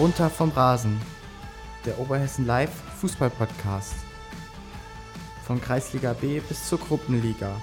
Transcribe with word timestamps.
Runter 0.00 0.30
vom 0.30 0.48
Rasen, 0.48 0.98
der 1.84 1.98
Oberhessen 1.98 2.46
Live 2.46 2.72
Fußball 2.72 3.28
Podcast. 3.28 3.92
Von 5.44 5.60
Kreisliga 5.60 6.14
B 6.14 6.40
bis 6.40 6.66
zur 6.66 6.78
Gruppenliga. 6.78 7.60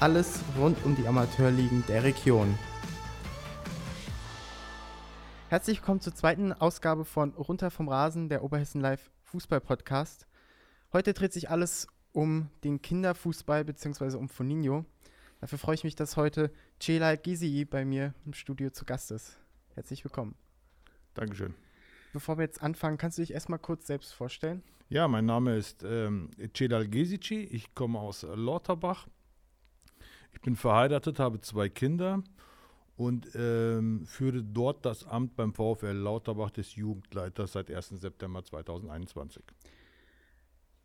Alles 0.00 0.40
rund 0.58 0.84
um 0.84 0.96
die 0.96 1.06
Amateurligen 1.06 1.84
der 1.86 2.02
Region. 2.02 2.58
Herzlich 5.48 5.78
willkommen 5.78 6.00
zur 6.00 6.12
zweiten 6.12 6.52
Ausgabe 6.52 7.04
von 7.04 7.34
Runter 7.34 7.70
vom 7.70 7.88
Rasen, 7.88 8.28
der 8.28 8.42
Oberhessen 8.42 8.80
Live 8.80 9.12
Fußball 9.26 9.60
Podcast. 9.60 10.26
Heute 10.92 11.12
dreht 11.12 11.32
sich 11.32 11.50
alles 11.50 11.86
um 12.10 12.50
den 12.64 12.82
Kinderfußball 12.82 13.64
bzw. 13.64 14.16
um 14.16 14.28
Foninho. 14.28 14.84
Dafür 15.40 15.58
freue 15.58 15.76
ich 15.76 15.84
mich, 15.84 15.94
dass 15.94 16.16
heute 16.16 16.50
Celal 16.80 17.16
Gizii 17.16 17.64
bei 17.64 17.84
mir 17.84 18.12
im 18.24 18.32
Studio 18.32 18.70
zu 18.70 18.84
Gast 18.84 19.12
ist. 19.12 19.38
Herzlich 19.76 20.02
willkommen. 20.02 20.34
Dankeschön. 21.16 21.54
Bevor 22.12 22.38
wir 22.38 22.44
jetzt 22.44 22.62
anfangen, 22.62 22.98
kannst 22.98 23.18
du 23.18 23.22
dich 23.22 23.32
erstmal 23.32 23.58
kurz 23.58 23.86
selbst 23.86 24.12
vorstellen? 24.12 24.62
Ja, 24.88 25.08
mein 25.08 25.26
Name 25.26 25.56
ist 25.56 25.82
ähm, 25.82 26.30
Celal 26.54 26.86
Gesici. 26.86 27.40
Ich 27.40 27.74
komme 27.74 27.98
aus 27.98 28.22
Lauterbach. 28.22 29.08
Ich 30.32 30.40
bin 30.40 30.54
verheiratet, 30.54 31.18
habe 31.18 31.40
zwei 31.40 31.68
Kinder 31.68 32.22
und 32.96 33.28
ähm, 33.34 34.06
führe 34.06 34.42
dort 34.42 34.84
das 34.84 35.04
Amt 35.04 35.34
beim 35.36 35.52
VfL 35.52 35.92
Lauterbach 35.92 36.50
des 36.50 36.76
Jugendleiters 36.76 37.52
seit 37.52 37.70
1. 37.70 37.88
September 37.88 38.44
2021. 38.44 39.42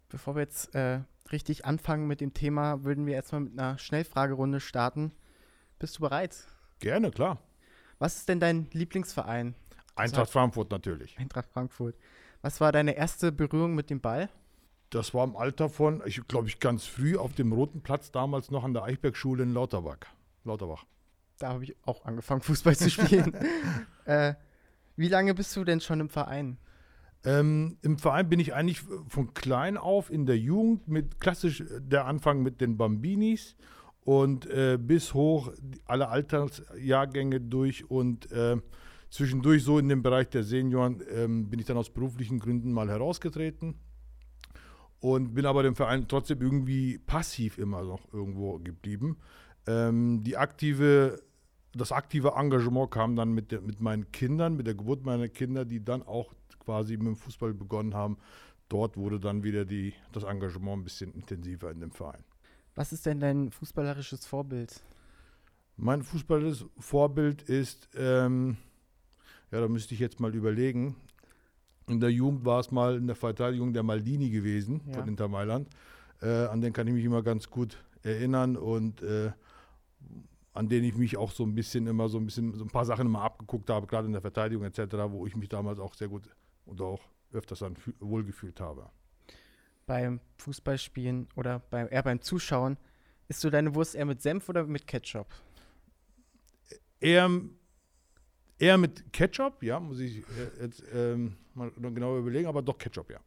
Bevor 0.09 0.35
wir 0.35 0.41
jetzt 0.41 0.73
äh, 0.73 1.01
richtig 1.31 1.65
anfangen 1.65 2.07
mit 2.07 2.21
dem 2.21 2.33
Thema, 2.33 2.83
würden 2.83 3.05
wir 3.05 3.13
erstmal 3.13 3.41
mit 3.41 3.53
einer 3.53 3.77
Schnellfragerunde 3.77 4.59
starten. 4.59 5.11
Bist 5.79 5.97
du 5.97 6.01
bereit? 6.01 6.47
Gerne, 6.79 7.11
klar. 7.11 7.37
Was 7.99 8.17
ist 8.17 8.29
denn 8.29 8.39
dein 8.39 8.67
Lieblingsverein? 8.71 9.55
Eintracht 9.95 10.29
Frankfurt 10.29 10.71
natürlich. 10.71 11.17
Eintracht 11.17 11.49
Frankfurt. 11.49 11.95
Was 12.41 12.59
war 12.59 12.71
deine 12.71 12.95
erste 12.95 13.31
Berührung 13.31 13.75
mit 13.75 13.89
dem 13.89 14.01
Ball? 14.01 14.29
Das 14.89 15.13
war 15.13 15.23
im 15.23 15.35
Alter 15.35 15.69
von, 15.69 16.01
ich 16.05 16.27
glaube 16.27 16.47
ich, 16.47 16.59
ganz 16.59 16.85
früh 16.85 17.15
auf 17.17 17.33
dem 17.33 17.53
Roten 17.53 17.81
Platz, 17.81 18.11
damals 18.11 18.51
noch 18.51 18.63
an 18.63 18.73
der 18.73 18.83
Eichbergschule 18.83 19.43
in 19.43 19.53
Lauterbach. 19.53 19.99
Lauterbach. 20.43 20.85
Da 21.37 21.49
habe 21.49 21.63
ich 21.63 21.75
auch 21.85 22.03
angefangen, 22.05 22.41
Fußball 22.41 22.75
zu 22.75 22.89
spielen. 22.89 23.33
äh, 24.05 24.33
wie 24.95 25.07
lange 25.07 25.33
bist 25.33 25.55
du 25.55 25.63
denn 25.63 25.81
schon 25.81 25.99
im 25.99 26.09
Verein? 26.09 26.57
Ähm, 27.23 27.77
Im 27.83 27.99
Verein 27.99 28.29
bin 28.29 28.39
ich 28.39 28.53
eigentlich 28.53 28.81
von 29.07 29.33
klein 29.33 29.77
auf 29.77 30.09
in 30.09 30.25
der 30.25 30.37
Jugend 30.37 30.87
mit 30.87 31.19
klassisch 31.19 31.63
der 31.69 32.05
Anfang 32.05 32.41
mit 32.41 32.61
den 32.61 32.77
Bambinis 32.77 33.55
und 34.03 34.49
äh, 34.49 34.77
bis 34.81 35.13
hoch 35.13 35.51
alle 35.85 36.09
Altersjahrgänge 36.09 37.39
durch 37.39 37.89
und 37.89 38.31
äh, 38.31 38.57
zwischendurch 39.11 39.63
so 39.63 39.77
in 39.77 39.89
dem 39.89 40.01
Bereich 40.01 40.29
der 40.29 40.43
Senioren 40.43 41.03
ähm, 41.13 41.49
bin 41.49 41.59
ich 41.59 41.65
dann 41.65 41.77
aus 41.77 41.89
beruflichen 41.89 42.39
Gründen 42.39 42.71
mal 42.71 42.89
herausgetreten 42.89 43.75
und 44.99 45.33
bin 45.33 45.45
aber 45.45 45.63
dem 45.63 45.75
Verein 45.75 46.07
trotzdem 46.07 46.41
irgendwie 46.41 46.97
passiv 46.97 47.57
immer 47.57 47.83
noch 47.83 48.11
irgendwo 48.13 48.57
geblieben. 48.57 49.17
Ähm, 49.67 50.23
die 50.23 50.37
aktive, 50.37 51.21
das 51.73 51.91
aktive 51.91 52.33
Engagement 52.37 52.89
kam 52.89 53.15
dann 53.15 53.33
mit, 53.33 53.51
der, 53.51 53.61
mit 53.61 53.81
meinen 53.81 54.11
Kindern, 54.11 54.55
mit 54.55 54.65
der 54.65 54.75
Geburt 54.75 55.05
meiner 55.05 55.27
Kinder, 55.27 55.65
die 55.65 55.83
dann 55.83 56.03
auch 56.03 56.33
quasi 56.59 56.95
mit 56.97 57.07
dem 57.07 57.15
Fußball 57.15 57.53
begonnen 57.53 57.93
haben. 57.93 58.17
Dort 58.69 58.95
wurde 58.95 59.19
dann 59.19 59.43
wieder 59.43 59.65
die, 59.65 59.93
das 60.13 60.23
Engagement 60.23 60.79
ein 60.79 60.83
bisschen 60.85 61.13
intensiver 61.13 61.69
in 61.69 61.81
dem 61.81 61.91
Verein. 61.91 62.23
Was 62.75 62.93
ist 62.93 63.05
denn 63.05 63.19
dein 63.19 63.51
fußballerisches 63.51 64.25
Vorbild? 64.25 64.81
Mein 65.75 66.03
fußballerisches 66.03 66.65
Vorbild 66.77 67.41
ist, 67.41 67.89
ähm, 67.95 68.55
ja, 69.51 69.59
da 69.59 69.67
müsste 69.67 69.93
ich 69.93 69.99
jetzt 69.99 70.19
mal 70.19 70.33
überlegen. 70.33 70.95
In 71.87 71.99
der 71.99 72.11
Jugend 72.11 72.45
war 72.45 72.59
es 72.59 72.71
mal 72.71 72.95
in 72.95 73.07
der 73.07 73.15
Verteidigung 73.15 73.73
der 73.73 73.83
Maldini 73.83 74.29
gewesen 74.29 74.81
ja. 74.87 74.93
von 74.93 75.07
Inter 75.07 75.27
Mailand. 75.27 75.67
Äh, 76.21 76.45
an 76.45 76.61
den 76.61 76.73
kann 76.73 76.87
ich 76.87 76.93
mich 76.93 77.03
immer 77.03 77.21
ganz 77.21 77.49
gut 77.49 77.77
erinnern 78.03 78.55
und 78.55 79.01
äh, 79.01 79.31
an 80.53 80.69
den 80.69 80.83
ich 80.83 80.95
mich 80.95 81.17
auch 81.17 81.31
so 81.31 81.43
ein 81.43 81.55
bisschen 81.55 81.87
immer 81.87 82.09
so 82.09 82.17
ein 82.17 82.25
bisschen 82.25 82.53
so 82.53 82.63
ein 82.63 82.69
paar 82.69 82.85
Sachen 82.85 83.07
immer 83.07 83.21
abgeguckt 83.21 83.69
habe, 83.69 83.87
gerade 83.87 84.07
in 84.07 84.13
der 84.13 84.21
Verteidigung 84.21 84.65
etc., 84.65 84.95
wo 85.07 85.25
ich 85.25 85.35
mich 85.35 85.49
damals 85.49 85.79
auch 85.79 85.93
sehr 85.93 86.07
gut 86.07 86.23
und 86.65 86.81
auch 86.81 87.01
öfters 87.33 87.59
dann 87.59 87.75
wohlgefühlt 87.99 88.59
habe. 88.59 88.89
Beim 89.85 90.19
Fußballspielen 90.37 91.27
oder 91.35 91.59
bei, 91.69 91.85
eher 91.87 92.03
beim 92.03 92.21
Zuschauen, 92.21 92.77
isst 93.27 93.43
du 93.43 93.49
deine 93.49 93.73
Wurst 93.75 93.95
eher 93.95 94.05
mit 94.05 94.21
Senf 94.21 94.49
oder 94.49 94.65
mit 94.65 94.87
Ketchup? 94.87 95.27
Eher, 96.99 97.29
eher 98.61 98.77
mit 98.77 99.11
Ketchup, 99.11 99.63
ja, 99.63 99.79
muss 99.79 99.99
ich 99.99 100.23
jetzt 100.61 100.83
ähm, 100.93 101.35
mal 101.55 101.71
genau 101.71 102.17
überlegen, 102.17 102.47
aber 102.47 102.61
doch 102.61 102.77
Ketchup, 102.77 103.09
ja. 103.09 103.19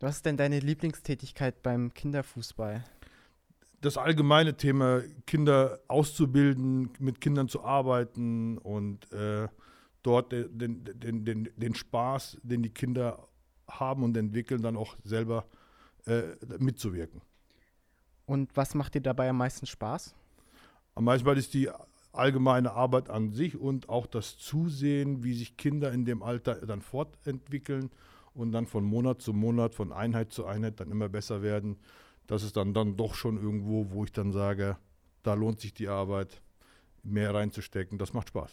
Was 0.00 0.16
ist 0.16 0.26
denn 0.26 0.36
deine 0.36 0.58
Lieblingstätigkeit 0.58 1.62
beim 1.62 1.94
Kinderfußball? 1.94 2.84
Das 3.80 3.96
allgemeine 3.96 4.56
Thema, 4.56 5.02
Kinder 5.26 5.80
auszubilden, 5.88 6.90
mit 6.98 7.20
Kindern 7.20 7.48
zu 7.48 7.64
arbeiten 7.64 8.58
und 8.58 9.10
äh, 9.12 9.48
dort 10.02 10.32
den, 10.32 10.84
den, 10.84 11.24
den, 11.24 11.48
den 11.56 11.74
Spaß, 11.74 12.38
den 12.42 12.62
die 12.62 12.70
Kinder 12.70 13.26
haben 13.68 14.02
und 14.02 14.16
entwickeln, 14.16 14.62
dann 14.62 14.76
auch 14.76 14.96
selber 15.04 15.46
äh, 16.06 16.22
mitzuwirken. 16.58 17.22
Und 18.26 18.56
was 18.56 18.74
macht 18.74 18.94
dir 18.94 19.00
dabei 19.00 19.30
am 19.30 19.38
meisten 19.38 19.66
Spaß? 19.66 20.14
Am 20.94 21.04
meisten 21.04 21.28
ist 21.36 21.54
die 21.54 21.70
allgemeine 22.12 22.72
Arbeit 22.72 23.08
an 23.10 23.30
sich 23.30 23.58
und 23.58 23.88
auch 23.88 24.06
das 24.06 24.36
Zusehen, 24.36 25.24
wie 25.24 25.34
sich 25.34 25.56
Kinder 25.56 25.92
in 25.92 26.04
dem 26.04 26.22
Alter 26.22 26.54
dann 26.66 26.82
fortentwickeln 26.82 27.90
und 28.34 28.52
dann 28.52 28.66
von 28.66 28.84
Monat 28.84 29.22
zu 29.22 29.32
Monat, 29.32 29.74
von 29.74 29.92
Einheit 29.92 30.32
zu 30.32 30.46
Einheit 30.46 30.80
dann 30.80 30.90
immer 30.90 31.08
besser 31.08 31.42
werden. 31.42 31.78
Das 32.26 32.42
ist 32.42 32.56
dann, 32.56 32.74
dann 32.74 32.96
doch 32.96 33.14
schon 33.14 33.36
irgendwo, 33.36 33.90
wo 33.90 34.04
ich 34.04 34.12
dann 34.12 34.32
sage, 34.32 34.76
da 35.22 35.34
lohnt 35.34 35.60
sich 35.60 35.74
die 35.74 35.88
Arbeit, 35.88 36.42
mehr 37.02 37.34
reinzustecken. 37.34 37.98
Das 37.98 38.12
macht 38.12 38.28
Spaß. 38.28 38.52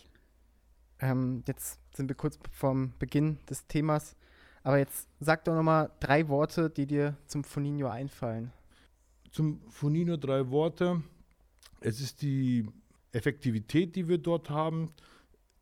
Ähm, 1.00 1.44
jetzt 1.48 1.80
sind 1.96 2.10
wir 2.10 2.16
kurz 2.16 2.38
vorm 2.52 2.94
Beginn 3.00 3.38
des 3.50 3.68
Themas. 3.68 4.16
Aber 4.64 4.78
jetzt 4.78 5.08
sag 5.20 5.46
doch 5.46 5.56
nochmal 5.56 5.92
drei 6.00 6.28
Worte, 6.28 6.70
die 6.70 6.86
dir 6.86 7.16
zum 7.28 7.44
Foninho 7.44 7.88
einfallen. 7.88 8.52
Zum 9.32 9.62
Foninho 9.70 10.18
drei 10.18 10.50
Worte. 10.50 11.02
Es 11.80 12.02
ist 12.02 12.22
die 12.22 12.66
Effektivität, 13.12 13.96
die 13.96 14.08
wir 14.08 14.18
dort 14.18 14.50
haben, 14.50 14.94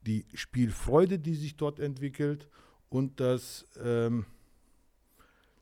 die 0.01 0.25
Spielfreude, 0.33 1.19
die 1.19 1.35
sich 1.35 1.57
dort 1.57 1.79
entwickelt 1.79 2.49
und 2.89 3.19
das, 3.19 3.65
ähm, 3.83 4.25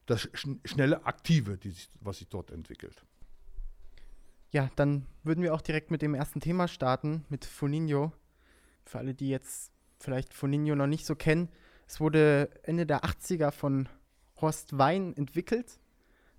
das 0.05 0.29
schn 0.33 0.59
schnelle 0.65 1.05
Aktive, 1.05 1.57
sich, 1.61 1.89
was 1.99 2.19
sich 2.19 2.27
dort 2.27 2.51
entwickelt. 2.51 3.03
Ja, 4.51 4.69
dann 4.75 5.05
würden 5.23 5.43
wir 5.43 5.53
auch 5.53 5.61
direkt 5.61 5.91
mit 5.91 6.01
dem 6.01 6.13
ersten 6.13 6.39
Thema 6.39 6.67
starten, 6.67 7.25
mit 7.29 7.43
Foninho. 7.43 8.13
Für 8.85 8.99
alle, 8.99 9.13
die 9.13 9.29
jetzt 9.29 9.71
vielleicht 9.99 10.33
Foninho 10.33 10.75
noch 10.75 10.87
nicht 10.87 11.05
so 11.05 11.15
kennen, 11.15 11.49
es 11.87 11.99
wurde 11.99 12.49
Ende 12.63 12.85
der 12.85 13.03
80er 13.03 13.51
von 13.51 13.89
Horst 14.39 14.77
Wein 14.77 15.15
entwickelt. 15.17 15.79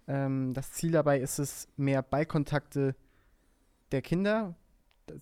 Ähm, 0.06 0.54
das 0.54 0.72
Ziel 0.72 0.92
dabei 0.92 1.20
ist 1.20 1.38
es, 1.38 1.68
mehr 1.76 2.02
Ballkontakte 2.02 2.94
der 3.92 4.02
Kinder, 4.02 4.56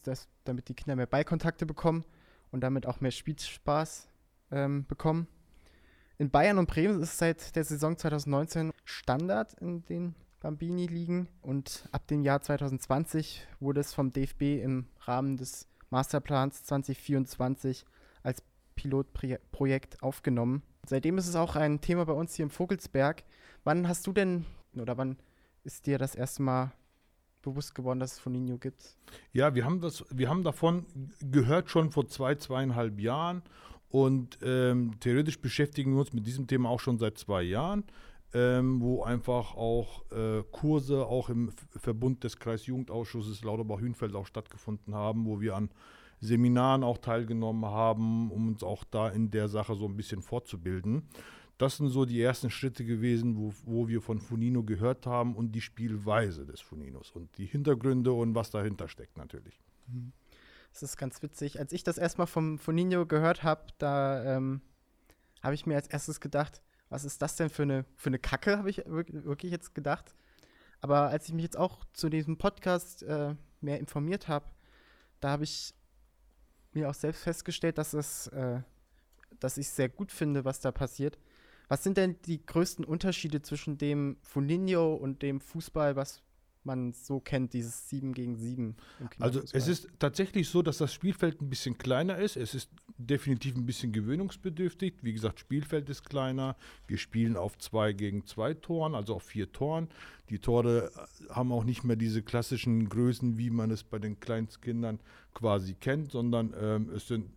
das, 0.03 0.29
damit 0.45 0.69
die 0.69 0.75
Kinder 0.75 0.97
mehr 0.97 1.07
Ballkontakte 1.07 1.67
bekommen 1.67 2.05
und 2.51 2.61
damit 2.61 2.87
auch 2.87 3.01
mehr 3.01 3.11
Spielspaß 3.11 4.09
ähm, 4.51 4.87
bekommen. 4.87 5.27
In 6.19 6.31
Bayern 6.31 6.59
und 6.59 6.69
Bremen 6.69 7.01
ist 7.01 7.13
es 7.13 7.19
seit 7.19 7.57
der 7.57 7.65
Saison 7.65 7.97
2019 7.97 8.73
Standard 8.85 9.55
in 9.55 9.85
den 9.87 10.15
Bambini-Ligen 10.41 11.29
und 11.43 11.89
ab 11.91 12.07
dem 12.07 12.23
Jahr 12.23 12.41
2020 12.41 13.47
wurde 13.61 13.81
es 13.81 13.93
vom 13.93 14.13
DFB 14.13 14.63
im 14.63 14.87
Rahmen 15.01 15.37
des 15.37 15.67
Masterplans 15.91 16.65
2024 16.65 17.85
als 18.23 18.43
Pilotprojekt 18.77 20.03
aufgenommen. 20.03 20.63
Seitdem 20.87 21.19
ist 21.19 21.29
es 21.29 21.37
auch 21.37 21.57
ein 21.57 21.81
Thema 21.81 22.05
bei 22.05 22.13
uns 22.13 22.35
hier 22.35 22.45
im 22.45 22.51
Vogelsberg. 22.51 23.25
Wann 23.65 23.89
hast 23.89 24.07
du 24.07 24.13
denn 24.13 24.45
oder 24.77 24.99
wann 24.99 25.17
ist 25.63 25.87
dir 25.87 25.99
das 25.99 26.15
erste 26.15 26.43
Mal 26.43 26.73
bewusst 27.45 27.75
geworden, 27.75 28.01
dass 28.01 28.15
es 28.15 28.19
Foninho 28.19 28.59
gibt? 28.59 28.97
Ja, 29.33 29.55
wir 29.55 29.65
haben, 29.65 29.81
das, 29.81 30.05
wir 30.11 30.29
haben 30.29 30.43
davon 30.43 30.87
gehört 31.21 31.71
schon 31.71 31.91
vor 31.91 32.09
zwei, 32.09 32.35
zweieinhalb 32.35 32.99
Jahren 32.99 33.43
und 33.89 34.39
ähm, 34.43 34.93
theoretisch 35.01 35.41
beschäftigen 35.41 35.93
wir 35.93 36.01
uns 36.01 36.13
mit 36.13 36.27
diesem 36.27 36.47
Thema 36.47 36.69
auch 36.69 36.81
schon 36.81 36.99
seit 36.99 37.19
zwei 37.19 37.43
Jahren 37.43 37.85
ähm, 38.35 38.81
wo 38.81 39.03
einfach 39.05 39.55
auch 39.55 40.03
äh, 40.11 40.43
Kurse 40.51 41.07
auch 41.07 41.31
im 41.31 41.53
Verbund 41.77 42.25
des 42.25 42.39
Kreisjugendausschusses 42.39 43.45
Lauterbach-Hünfeld 43.45 44.15
auch 44.17 44.27
stattgefunden 44.27 44.95
haben, 44.95 45.25
wo 45.25 45.41
wir 45.41 45.55
an 45.55 45.71
Seminaren 46.21 46.83
auch 46.83 46.99
teilgenommen 46.99 47.65
haben, 47.65 48.31
um 48.33 48.49
uns 48.49 48.65
auch 48.65 48.83
da 48.85 49.09
in 49.09 49.31
der 49.31 49.49
Sache 49.49 49.77
so 49.77 49.87
ein 49.87 49.97
bisschen 49.97 50.21
fortzubilden. 50.21 51.09
Das 51.59 51.77
sind 51.77 51.89
so 51.89 52.05
die 52.05 52.21
ersten 52.21 52.51
Schritte 52.51 52.85
gewesen, 52.85 53.37
wo, 53.37 53.55
wo 53.65 53.89
wir 53.89 54.01
von 54.01 54.21
Funino 54.21 54.65
gehört 54.65 55.07
haben 55.07 55.37
und 55.37 55.53
die 55.53 55.61
Spielweise 55.61 56.45
des 56.47 56.61
Funinos 56.61 57.13
und 57.13 57.37
die 57.39 57.47
Hintergründe 57.47 58.13
und 58.13 58.35
was 58.35 58.51
dahinter 58.51 58.89
steckt 58.89 59.17
natürlich. 59.17 59.61
Mhm. 59.87 60.13
Das 60.73 60.83
ist 60.83 60.97
ganz 60.97 61.23
witzig. 61.23 61.61
Als 61.61 61.73
ich 61.73 61.85
das 61.85 61.99
erstmal 61.99 62.27
vom 62.27 62.59
von 62.59 62.75
Nino 62.75 63.07
gehört 63.07 63.45
habe, 63.45 63.67
da 63.79 64.37
ähm, 64.37 64.61
habe 65.41 65.55
ich 65.55 65.67
mir 65.67 65.77
als 65.77 65.87
erstes 65.87 66.21
gedacht, 66.21 66.63
was 66.89 67.05
ist 67.05 67.23
das 67.23 67.37
denn 67.37 67.49
für 67.49 67.63
eine, 67.63 67.85
für 67.95 68.09
eine 68.09 68.19
Kacke, 68.19 68.59
habe 68.59 68.71
ich 68.71 68.83
wirklich 68.87 69.53
jetzt 69.53 69.75
gedacht. 69.75 70.15
Aber 70.81 71.09
als 71.09 71.29
ich 71.29 71.35
mich 71.35 71.45
jetzt 71.45 71.57
auch 71.57 71.85
zu 71.93 72.09
diesem 72.09 72.39
Podcast 72.39 73.05
äh, 73.05 73.37
mehr 73.61 73.79
informiert 73.79 74.27
habe, 74.27 74.47
da 75.21 75.31
habe 75.31 75.45
ich 75.45 75.75
mir 76.73 76.91
auch 76.91 76.95
selbst 76.95 77.23
festgestellt, 77.23 77.79
dass 77.79 77.95
es, 77.95 78.27
äh, 78.29 78.61
dass 79.39 79.57
ich 79.59 79.69
sehr 79.69 79.89
gut 79.89 80.11
finde, 80.11 80.45
was 80.45 80.61
da 80.61 80.73
passiert. 80.73 81.19
Was 81.75 81.83
sind 81.83 81.97
denn 81.97 82.15
die 82.27 82.41
größten 82.47 82.85
Unterschiede 82.85 83.43
zwischen 83.43 83.79
dem 83.79 84.17
Funinho 84.23 84.95
und 84.95 85.23
dem 85.23 85.41
Fußball, 85.41 85.97
was 85.97 86.23
man 86.63 86.93
so 86.93 87.19
kennt, 87.19 87.53
dieses 87.53 87.89
7 87.89 88.15
gegen 88.15 88.37
7. 88.37 88.77
Also 89.19 89.43
es 89.53 89.67
ist 89.67 89.89
tatsächlich 89.99 90.49
so, 90.49 90.63
dass 90.63 90.79
das 90.79 90.95
Spielfeld 90.95 91.43
ein 91.43 91.51
bisschen 91.51 91.77
kleiner 91.77 92.17
ist. 92.19 92.37
Es 92.37 92.55
ist 92.55 92.71
definitiv 92.97 93.57
ein 93.57 93.67
bisschen 93.67 93.91
gewöhnungsbedürftig. 93.91 94.95
Wie 95.03 95.13
gesagt, 95.13 95.41
Spielfeld 95.41 95.91
ist 95.91 96.09
kleiner. 96.09 96.55
Wir 96.87 96.97
spielen 96.97 97.37
auf 97.37 97.59
2 97.59 97.93
gegen 97.93 98.25
2 98.25 98.55
Toren, 98.55 98.95
also 98.95 99.17
auf 99.17 99.25
4 99.25 99.51
Toren. 99.51 99.89
Die 100.31 100.39
Tore 100.39 100.93
äh, 100.95 101.35
haben 101.35 101.51
auch 101.51 101.65
nicht 101.65 101.83
mehr 101.83 101.97
diese 101.97 102.23
klassischen 102.23 102.89
Größen, 102.89 103.37
wie 103.37 103.51
man 103.51 103.73
es 103.73 103.83
bei 103.83 103.99
den 103.99 104.21
Kleinstkindern 104.21 105.01
quasi 105.35 105.75
kennt, 105.75 106.13
sondern 106.13 106.55
ähm, 106.57 106.91
es 106.95 107.09
sind, 107.09 107.33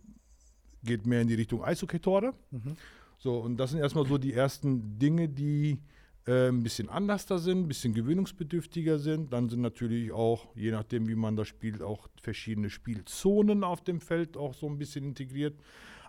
geht 0.84 1.06
mehr 1.06 1.22
in 1.22 1.26
die 1.26 1.34
Richtung 1.34 1.64
Eishockey-Tore. 1.64 2.34
Mhm. 2.52 2.76
So, 3.18 3.38
und 3.38 3.56
das 3.56 3.70
sind 3.70 3.80
erstmal 3.80 4.06
so 4.06 4.16
die 4.16 4.32
ersten 4.32 4.98
Dinge, 4.98 5.28
die 5.28 5.80
äh, 6.26 6.48
ein 6.48 6.62
bisschen 6.62 6.88
anders 6.88 7.26
da 7.26 7.38
sind, 7.38 7.64
ein 7.64 7.68
bisschen 7.68 7.92
gewöhnungsbedürftiger 7.92 8.98
sind. 8.98 9.32
Dann 9.32 9.48
sind 9.48 9.60
natürlich 9.60 10.12
auch, 10.12 10.54
je 10.54 10.70
nachdem, 10.70 11.08
wie 11.08 11.16
man 11.16 11.34
das 11.36 11.48
spielt, 11.48 11.82
auch 11.82 12.08
verschiedene 12.22 12.70
Spielzonen 12.70 13.64
auf 13.64 13.82
dem 13.82 14.00
Feld 14.00 14.36
auch 14.36 14.54
so 14.54 14.68
ein 14.68 14.78
bisschen 14.78 15.04
integriert. 15.04 15.58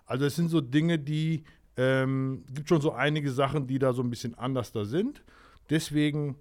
Also 0.06 0.24
es 0.24 0.36
sind 0.36 0.50
so 0.50 0.60
Dinge, 0.60 1.00
die, 1.00 1.42
ähm, 1.76 2.44
gibt 2.54 2.68
schon 2.68 2.80
so 2.80 2.92
einige 2.92 3.32
Sachen, 3.32 3.66
die 3.66 3.80
da 3.80 3.92
so 3.92 4.02
ein 4.02 4.10
bisschen 4.10 4.36
anders 4.36 4.70
da 4.70 4.84
sind. 4.84 5.24
Deswegen 5.68 6.36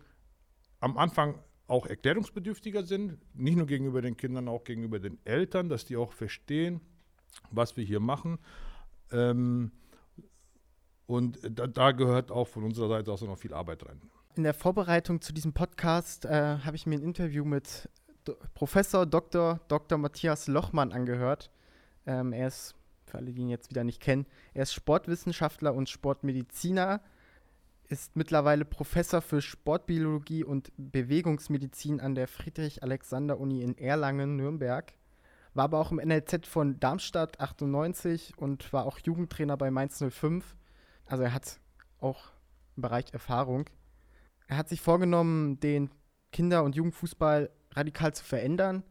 am 0.79 0.97
Anfang 0.97 1.39
auch 1.67 1.87
erklärungsbedürftiger 1.87 2.83
sind, 2.83 3.17
nicht 3.33 3.57
nur 3.57 3.65
gegenüber 3.65 4.01
den 4.01 4.17
Kindern, 4.17 4.47
auch 4.47 4.63
gegenüber 4.63 4.99
den 4.99 5.17
Eltern, 5.25 5.67
dass 5.69 5.85
die 5.85 5.97
auch 5.97 6.13
verstehen, 6.13 6.81
was 7.51 7.77
wir 7.77 7.83
hier 7.83 7.99
machen. 7.99 8.37
Ähm, 9.11 9.71
und 11.09 11.39
da, 11.41 11.65
da, 11.65 11.91
gehört 11.91 12.29
auch 12.29 12.47
von 12.47 12.63
unserer 12.63 12.87
Seite 12.87 13.11
aus 13.11 13.21
noch 13.23 13.37
viel 13.39 13.53
Arbeit 13.53 13.83
rein. 13.83 13.99
In 14.35 14.43
der 14.43 14.53
Vorbereitung 14.53 15.21
zu 15.21 15.33
diesem 15.33 15.53
Podcast 15.53 16.25
äh, 16.25 16.59
habe 16.59 16.75
ich 16.75 16.85
mir 16.85 16.99
ein 16.99 17.01
Interview 17.01 17.43
mit 17.43 17.89
Do 18.25 18.35
Professor 18.53 19.07
Dr. 19.07 19.59
Dr. 19.69 19.97
Matthias 19.97 20.47
Lochmann 20.47 20.91
angehört. 20.91 21.49
Ähm, 22.05 22.31
er 22.31 22.49
ist, 22.49 22.75
für 23.07 23.17
alle, 23.17 23.33
die 23.33 23.41
ihn 23.41 23.49
jetzt 23.49 23.71
wieder 23.71 23.83
nicht 23.83 23.99
kennen, 23.99 24.27
er 24.53 24.61
ist 24.63 24.73
Sportwissenschaftler 24.73 25.73
und 25.73 25.89
Sportmediziner, 25.89 27.01
ist 27.87 28.15
mittlerweile 28.15 28.63
Professor 28.63 29.23
für 29.23 29.41
Sportbiologie 29.41 30.43
und 30.43 30.71
Bewegungsmedizin 30.77 32.01
an 32.01 32.13
der 32.13 32.27
Friedrich-Alexander-Uni 32.27 33.63
in 33.63 33.75
Erlangen, 33.79 34.35
Nürnberg. 34.35 34.93
War 35.55 35.63
aber 35.63 35.79
auch 35.79 35.91
im 35.91 35.97
NLZ 35.97 36.45
von 36.45 36.79
Darmstadt 36.79 37.39
98 37.39 38.37
und 38.37 38.71
war 38.73 38.85
auch 38.85 38.99
Jugendtrainer 38.99 39.57
bei 39.57 39.71
Mainz 39.71 40.03
05 40.07 40.55
also 41.09 41.23
er 41.23 41.33
hat 41.33 41.59
auch 41.99 42.31
im 42.75 42.83
Bereich 42.83 43.11
Erfahrung. 43.13 43.69
Er 44.47 44.57
hat 44.57 44.69
sich 44.69 44.81
vorgenommen, 44.81 45.59
den 45.59 45.89
Kinder- 46.31 46.63
und 46.63 46.75
Jugendfußball 46.75 47.49
radikal 47.71 48.13
zu 48.13 48.23
verändern 48.23 48.83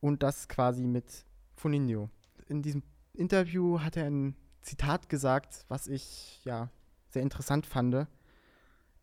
und 0.00 0.22
das 0.22 0.48
quasi 0.48 0.86
mit 0.86 1.24
Funinho. 1.54 2.10
In 2.48 2.62
diesem 2.62 2.82
Interview 3.12 3.80
hat 3.80 3.96
er 3.96 4.06
ein 4.06 4.36
Zitat 4.62 5.08
gesagt, 5.08 5.64
was 5.68 5.86
ich 5.86 6.44
ja 6.44 6.70
sehr 7.08 7.22
interessant 7.22 7.66
fand. 7.66 8.06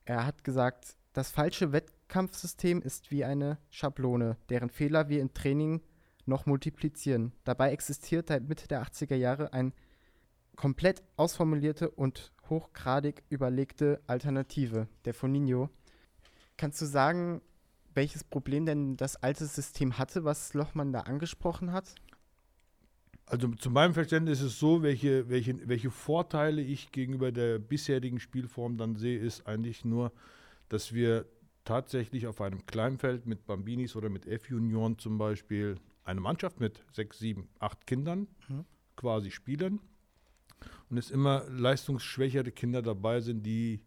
Er 0.05 0.25
hat 0.25 0.43
gesagt, 0.43 0.95
das 1.13 1.31
falsche 1.31 1.71
Wettkampfsystem 1.71 2.81
ist 2.81 3.11
wie 3.11 3.23
eine 3.23 3.57
Schablone, 3.69 4.37
deren 4.49 4.69
Fehler 4.69 5.09
wir 5.09 5.21
im 5.21 5.33
Training 5.33 5.81
noch 6.25 6.45
multiplizieren. 6.45 7.33
Dabei 7.43 7.71
existiert 7.71 8.27
seit 8.27 8.47
Mitte 8.47 8.67
der 8.67 8.83
80er 8.83 9.15
Jahre 9.15 9.53
ein 9.53 9.73
komplett 10.55 11.03
ausformulierte 11.17 11.89
und 11.89 12.31
hochgradig 12.49 13.23
überlegte 13.29 14.01
Alternative, 14.07 14.87
der 15.05 15.13
Foninho. 15.13 15.69
Kannst 16.57 16.81
du 16.81 16.85
sagen, 16.85 17.41
welches 17.93 18.23
Problem 18.23 18.65
denn 18.65 18.97
das 18.97 19.15
alte 19.17 19.45
System 19.45 19.97
hatte, 19.97 20.23
was 20.23 20.53
Lochmann 20.53 20.93
da 20.93 21.01
angesprochen 21.01 21.71
hat? 21.71 21.95
Also 23.25 23.47
zu 23.49 23.69
meinem 23.69 23.93
Verständnis 23.93 24.41
ist 24.41 24.47
es 24.47 24.59
so, 24.59 24.83
welche, 24.83 25.29
welche, 25.29 25.67
welche 25.67 25.89
Vorteile 25.89 26.61
ich 26.61 26.91
gegenüber 26.91 27.31
der 27.31 27.57
bisherigen 27.57 28.19
Spielform 28.19 28.77
dann 28.77 28.95
sehe, 28.95 29.17
ist 29.17 29.47
eigentlich 29.47 29.85
nur, 29.85 30.11
dass 30.69 30.93
wir 30.93 31.25
tatsächlich 31.63 32.27
auf 32.27 32.41
einem 32.41 32.65
Kleinfeld 32.65 33.25
mit 33.25 33.45
Bambinis 33.45 33.95
oder 33.95 34.09
mit 34.09 34.27
F-Junioren 34.27 34.97
zum 34.97 35.17
Beispiel 35.17 35.77
eine 36.03 36.19
Mannschaft 36.19 36.59
mit 36.59 36.83
sechs, 36.91 37.19
sieben, 37.19 37.47
acht 37.59 37.87
Kindern 37.87 38.27
mhm. 38.49 38.65
quasi 38.97 39.31
spielen 39.31 39.79
und 40.89 40.97
es 40.97 41.11
immer 41.11 41.43
leistungsschwächere 41.49 42.51
Kinder 42.51 42.81
dabei 42.81 43.19
sind, 43.21 43.45
die 43.45 43.81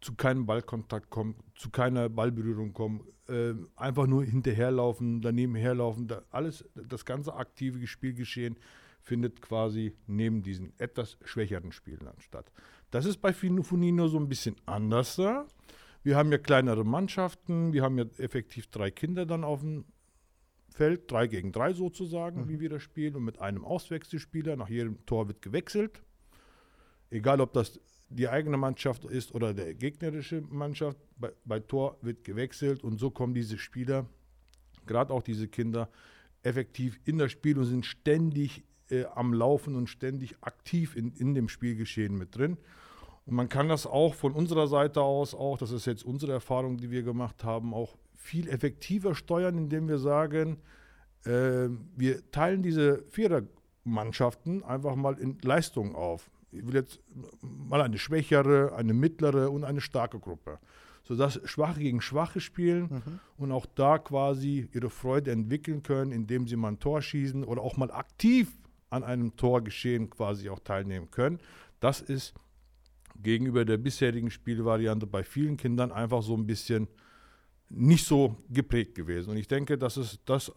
zu 0.00 0.14
keinem 0.14 0.46
Ballkontakt 0.46 1.10
kommen, 1.10 1.34
zu 1.54 1.70
keiner 1.70 2.08
Ballberührung 2.08 2.72
kommen, 2.72 3.02
äh, 3.28 3.54
einfach 3.76 4.06
nur 4.06 4.24
hinterherlaufen, 4.24 5.20
daneben 5.20 5.54
herlaufen, 5.54 6.06
da 6.06 6.22
alles, 6.30 6.64
das 6.74 7.04
ganze 7.04 7.34
aktive 7.34 7.86
Spielgeschehen 7.86 8.56
findet 9.02 9.40
quasi 9.40 9.94
neben 10.06 10.42
diesen 10.42 10.72
etwas 10.78 11.18
schwächeren 11.24 11.72
Spielern 11.72 12.16
statt. 12.20 12.52
Das 12.90 13.06
ist 13.06 13.20
bei 13.20 13.32
Funino 13.32 14.08
so 14.08 14.18
ein 14.18 14.28
bisschen 14.28 14.56
anders 14.66 15.16
da. 15.16 15.46
Wir 16.02 16.16
haben 16.16 16.30
ja 16.30 16.38
kleinere 16.38 16.84
Mannschaften, 16.84 17.72
wir 17.72 17.82
haben 17.82 17.98
ja 17.98 18.04
effektiv 18.18 18.68
drei 18.68 18.90
Kinder 18.90 19.26
dann 19.26 19.44
auf 19.44 19.60
dem 19.60 19.84
Feld, 20.78 21.10
drei 21.10 21.26
gegen 21.26 21.50
drei 21.50 21.72
sozusagen, 21.72 22.42
mhm. 22.42 22.48
wie 22.48 22.60
wir 22.60 22.68
das 22.70 22.82
spielen, 22.84 23.16
und 23.16 23.24
mit 23.24 23.40
einem 23.40 23.64
Auswechselspieler. 23.64 24.54
Nach 24.54 24.68
jedem 24.68 25.04
Tor 25.06 25.26
wird 25.26 25.42
gewechselt. 25.42 26.00
Egal, 27.10 27.40
ob 27.40 27.52
das 27.52 27.80
die 28.10 28.28
eigene 28.28 28.56
Mannschaft 28.56 29.04
ist 29.04 29.34
oder 29.34 29.52
der 29.52 29.74
gegnerische 29.74 30.40
Mannschaft, 30.40 30.96
bei, 31.16 31.32
bei 31.44 31.58
Tor 31.58 31.98
wird 32.00 32.22
gewechselt 32.22 32.84
und 32.84 32.98
so 32.98 33.10
kommen 33.10 33.34
diese 33.34 33.58
Spieler, 33.58 34.06
gerade 34.86 35.12
auch 35.12 35.22
diese 35.22 35.48
Kinder, 35.48 35.90
effektiv 36.44 37.00
in 37.04 37.18
das 37.18 37.32
Spiel 37.32 37.58
und 37.58 37.64
sind 37.64 37.84
ständig 37.84 38.62
äh, 38.90 39.04
am 39.16 39.32
Laufen 39.34 39.74
und 39.74 39.88
ständig 39.88 40.36
aktiv 40.42 40.94
in, 40.94 41.12
in 41.14 41.34
dem 41.34 41.48
Spielgeschehen 41.48 42.16
mit 42.16 42.36
drin. 42.36 42.56
Und 43.26 43.34
man 43.34 43.48
kann 43.48 43.68
das 43.68 43.84
auch 43.84 44.14
von 44.14 44.32
unserer 44.32 44.68
Seite 44.68 45.02
aus, 45.02 45.34
auch, 45.34 45.58
das 45.58 45.72
ist 45.72 45.86
jetzt 45.86 46.04
unsere 46.04 46.32
Erfahrung, 46.32 46.78
die 46.78 46.90
wir 46.92 47.02
gemacht 47.02 47.42
haben, 47.42 47.74
auch 47.74 47.98
viel 48.18 48.48
effektiver 48.48 49.14
steuern, 49.14 49.56
indem 49.56 49.88
wir 49.88 49.98
sagen, 49.98 50.58
äh, 51.24 51.68
wir 51.96 52.30
teilen 52.30 52.62
diese 52.62 53.04
Vierermannschaften 53.08 54.62
einfach 54.64 54.96
mal 54.96 55.18
in 55.18 55.38
Leistungen 55.40 55.94
auf. 55.94 56.30
Ich 56.50 56.66
will 56.66 56.74
jetzt 56.74 57.00
mal 57.40 57.80
eine 57.80 57.98
schwächere, 57.98 58.74
eine 58.74 58.92
mittlere 58.92 59.50
und 59.50 59.64
eine 59.64 59.80
starke 59.80 60.18
Gruppe. 60.18 60.58
Sodass 61.04 61.40
Schwache 61.44 61.80
gegen 61.80 62.02
Schwache 62.02 62.40
spielen 62.40 62.82
mhm. 62.90 63.20
und 63.38 63.52
auch 63.52 63.64
da 63.64 63.98
quasi 63.98 64.68
ihre 64.74 64.90
Freude 64.90 65.30
entwickeln 65.30 65.82
können, 65.82 66.12
indem 66.12 66.46
sie 66.46 66.56
mal 66.56 66.68
ein 66.68 66.80
Tor 66.80 67.00
schießen 67.00 67.44
oder 67.44 67.62
auch 67.62 67.78
mal 67.78 67.90
aktiv 67.90 68.50
an 68.90 69.04
einem 69.04 69.36
Torgeschehen 69.36 70.10
quasi 70.10 70.50
auch 70.50 70.60
teilnehmen 70.60 71.10
können. 71.10 71.38
Das 71.80 72.00
ist 72.00 72.34
gegenüber 73.22 73.64
der 73.64 73.78
bisherigen 73.78 74.30
Spielvariante 74.30 75.06
bei 75.06 75.22
vielen 75.22 75.56
Kindern 75.56 75.92
einfach 75.92 76.22
so 76.22 76.34
ein 76.34 76.46
bisschen 76.46 76.88
nicht 77.68 78.06
so 78.06 78.36
geprägt 78.48 78.94
gewesen. 78.94 79.30
Und 79.30 79.36
ich 79.36 79.48
denke, 79.48 79.78
dass 79.78 79.96
es 79.96 80.18
das 80.24 80.52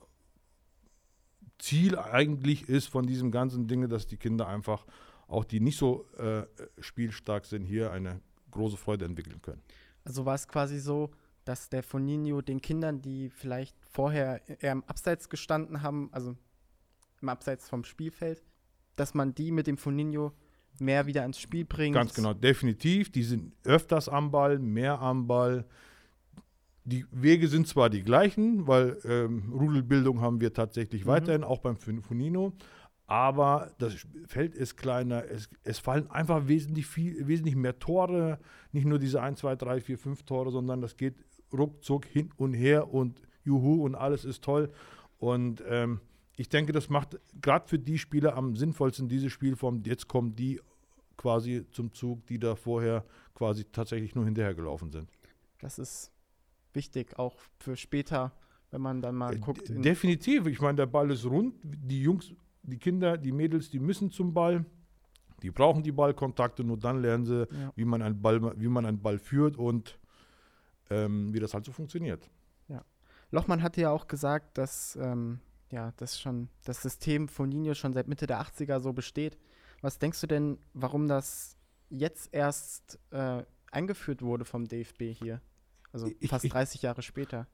Ziel 1.59 1.97
eigentlich 1.97 2.67
ist 2.69 2.87
von 2.87 3.05
diesem 3.05 3.31
ganzen 3.31 3.67
Dinge, 3.67 3.87
dass 3.87 4.07
die 4.07 4.17
Kinder 4.17 4.47
einfach, 4.47 4.85
auch 5.27 5.45
die 5.45 5.59
nicht 5.59 5.77
so 5.77 6.05
äh, 6.17 6.43
spielstark 6.79 7.45
sind, 7.45 7.65
hier 7.65 7.91
eine 7.91 8.21
große 8.49 8.77
Freude 8.77 9.05
entwickeln 9.05 9.41
können. 9.41 9.61
Also 10.03 10.25
war 10.25 10.35
es 10.35 10.47
quasi 10.47 10.79
so, 10.79 11.11
dass 11.45 11.69
der 11.69 11.83
Foninho 11.83 12.41
den 12.41 12.61
Kindern, 12.61 13.01
die 13.01 13.29
vielleicht 13.29 13.75
vorher 13.89 14.41
eher 14.61 14.71
im 14.71 14.83
Abseits 14.83 15.29
gestanden 15.29 15.81
haben, 15.81 16.09
also 16.11 16.35
im 17.21 17.29
Abseits 17.29 17.69
vom 17.69 17.83
Spielfeld, 17.83 18.43
dass 18.95 19.13
man 19.13 19.33
die 19.33 19.51
mit 19.51 19.67
dem 19.67 19.77
Foninho 19.77 20.33
mehr 20.79 21.05
wieder 21.05 21.25
ins 21.25 21.39
Spiel 21.39 21.65
bringt. 21.65 21.95
Ganz 21.95 22.13
genau, 22.13 22.33
definitiv. 22.33 23.11
Die 23.11 23.23
sind 23.23 23.53
öfters 23.63 24.09
am 24.09 24.31
Ball, 24.31 24.59
mehr 24.59 24.99
am 24.99 25.27
Ball. 25.27 25.65
Die 26.83 27.05
Wege 27.11 27.47
sind 27.47 27.67
zwar 27.67 27.89
die 27.89 28.03
gleichen, 28.03 28.67
weil 28.67 28.97
ähm, 29.05 29.51
Rudelbildung 29.53 30.21
haben 30.21 30.41
wir 30.41 30.53
tatsächlich 30.53 31.05
mhm. 31.05 31.09
weiterhin, 31.09 31.43
auch 31.43 31.59
beim 31.59 31.77
Funino, 31.77 32.53
aber 33.11 33.71
das 33.77 34.07
Feld 34.25 34.55
ist 34.55 34.77
kleiner, 34.77 35.25
es, 35.29 35.49
es, 35.63 35.79
fallen 35.79 36.09
einfach 36.09 36.47
wesentlich, 36.47 36.87
viel, 36.87 37.27
wesentlich 37.27 37.57
mehr 37.57 37.77
Tore, 37.77 38.39
nicht 38.71 38.85
nur 38.85 38.99
diese 38.99 39.21
1, 39.21 39.39
2, 39.39 39.57
3, 39.57 39.81
4, 39.81 39.97
5 39.97 40.23
Tore, 40.23 40.49
sondern 40.49 40.79
das 40.79 40.95
geht 40.95 41.15
ruckzuck 41.51 42.05
hin 42.05 42.31
und 42.37 42.53
her 42.53 42.93
und 42.93 43.21
juhu 43.43 43.83
und 43.83 43.95
alles 43.95 44.23
ist 44.23 44.43
toll. 44.43 44.71
Und 45.19 45.61
ähm, 45.67 45.99
ich 46.37 46.49
denke, 46.49 46.71
das 46.71 46.89
macht 46.89 47.19
gerade 47.41 47.67
für 47.67 47.77
die 47.77 47.97
Spieler 47.97 48.35
am 48.35 48.55
sinnvollsten 48.55 49.09
diese 49.09 49.29
Spielform. 49.29 49.83
Jetzt 49.85 50.07
kommen 50.07 50.35
die 50.35 50.61
quasi 51.17 51.65
zum 51.71 51.93
Zug, 51.93 52.25
die 52.27 52.39
da 52.39 52.55
vorher 52.55 53.05
quasi 53.35 53.65
tatsächlich 53.65 54.15
nur 54.15 54.25
hinterhergelaufen 54.25 54.89
sind. 54.89 55.09
Das 55.59 55.77
ist 55.77 56.10
wichtig, 56.75 57.17
auch 57.19 57.37
für 57.59 57.75
später, 57.75 58.31
wenn 58.71 58.81
man 58.81 59.01
dann 59.01 59.15
mal 59.15 59.33
Äh, 59.35 59.39
guckt. 59.39 59.69
Definitiv. 59.69 60.47
Ich 60.47 60.59
meine, 60.61 60.75
der 60.75 60.85
Ball 60.87 61.11
ist 61.11 61.25
rund. 61.25 61.55
Die 61.63 62.01
Jungs, 62.01 62.33
die 62.63 62.77
Kinder, 62.77 63.17
die 63.17 63.31
Mädels, 63.31 63.69
die 63.69 63.79
müssen 63.79 64.11
zum 64.11 64.33
Ball. 64.33 64.65
Die 65.41 65.51
brauchen 65.51 65.83
die 65.83 65.91
Ballkontakte. 65.91 66.63
Nur 66.63 66.77
dann 66.77 67.01
lernen 67.01 67.25
sie, 67.25 67.47
Ja. 67.51 67.71
wie, 67.75 67.85
man 67.85 68.01
einen 68.01 68.21
Ball, 68.21 68.59
wie 68.59 68.67
man 68.67 68.85
einen 68.85 69.01
Ball 69.01 69.17
führt 69.19 69.57
und 69.57 69.97
ähm, 70.89 71.33
wie 71.33 71.39
das 71.39 71.53
halt 71.53 71.65
so 71.65 71.71
funktioniert. 71.71 72.29
Lochmann 73.33 73.63
hatte 73.63 73.79
ja 73.79 73.91
auch 73.91 74.07
gesagt, 74.07 74.57
dass 74.57 74.97
ähm, 74.97 75.39
ja, 75.71 75.93
das 75.95 76.19
schon 76.19 76.49
das 76.65 76.81
System 76.81 77.29
von 77.29 77.47
Nino 77.47 77.73
schon 77.75 77.93
seit 77.93 78.09
Mitte 78.09 78.27
der 78.27 78.41
80er 78.41 78.81
so 78.81 78.91
besteht. 78.91 79.37
Was 79.79 79.99
denkst 79.99 80.19
du 80.19 80.27
denn, 80.27 80.57
warum 80.73 81.07
das 81.07 81.55
jetzt 81.89 82.33
erst 82.33 82.99
äh, 83.11 83.45
eingeführt 83.71 84.21
wurde 84.21 84.43
vom 84.43 84.67
DFB 84.67 85.13
hier? 85.13 85.39
Also 85.93 86.07
Ich- 86.19 86.29
fast 86.29 86.45
ich- 86.45 86.51
30 86.51 86.81
Jahre 86.81 87.01
später. 87.01 87.47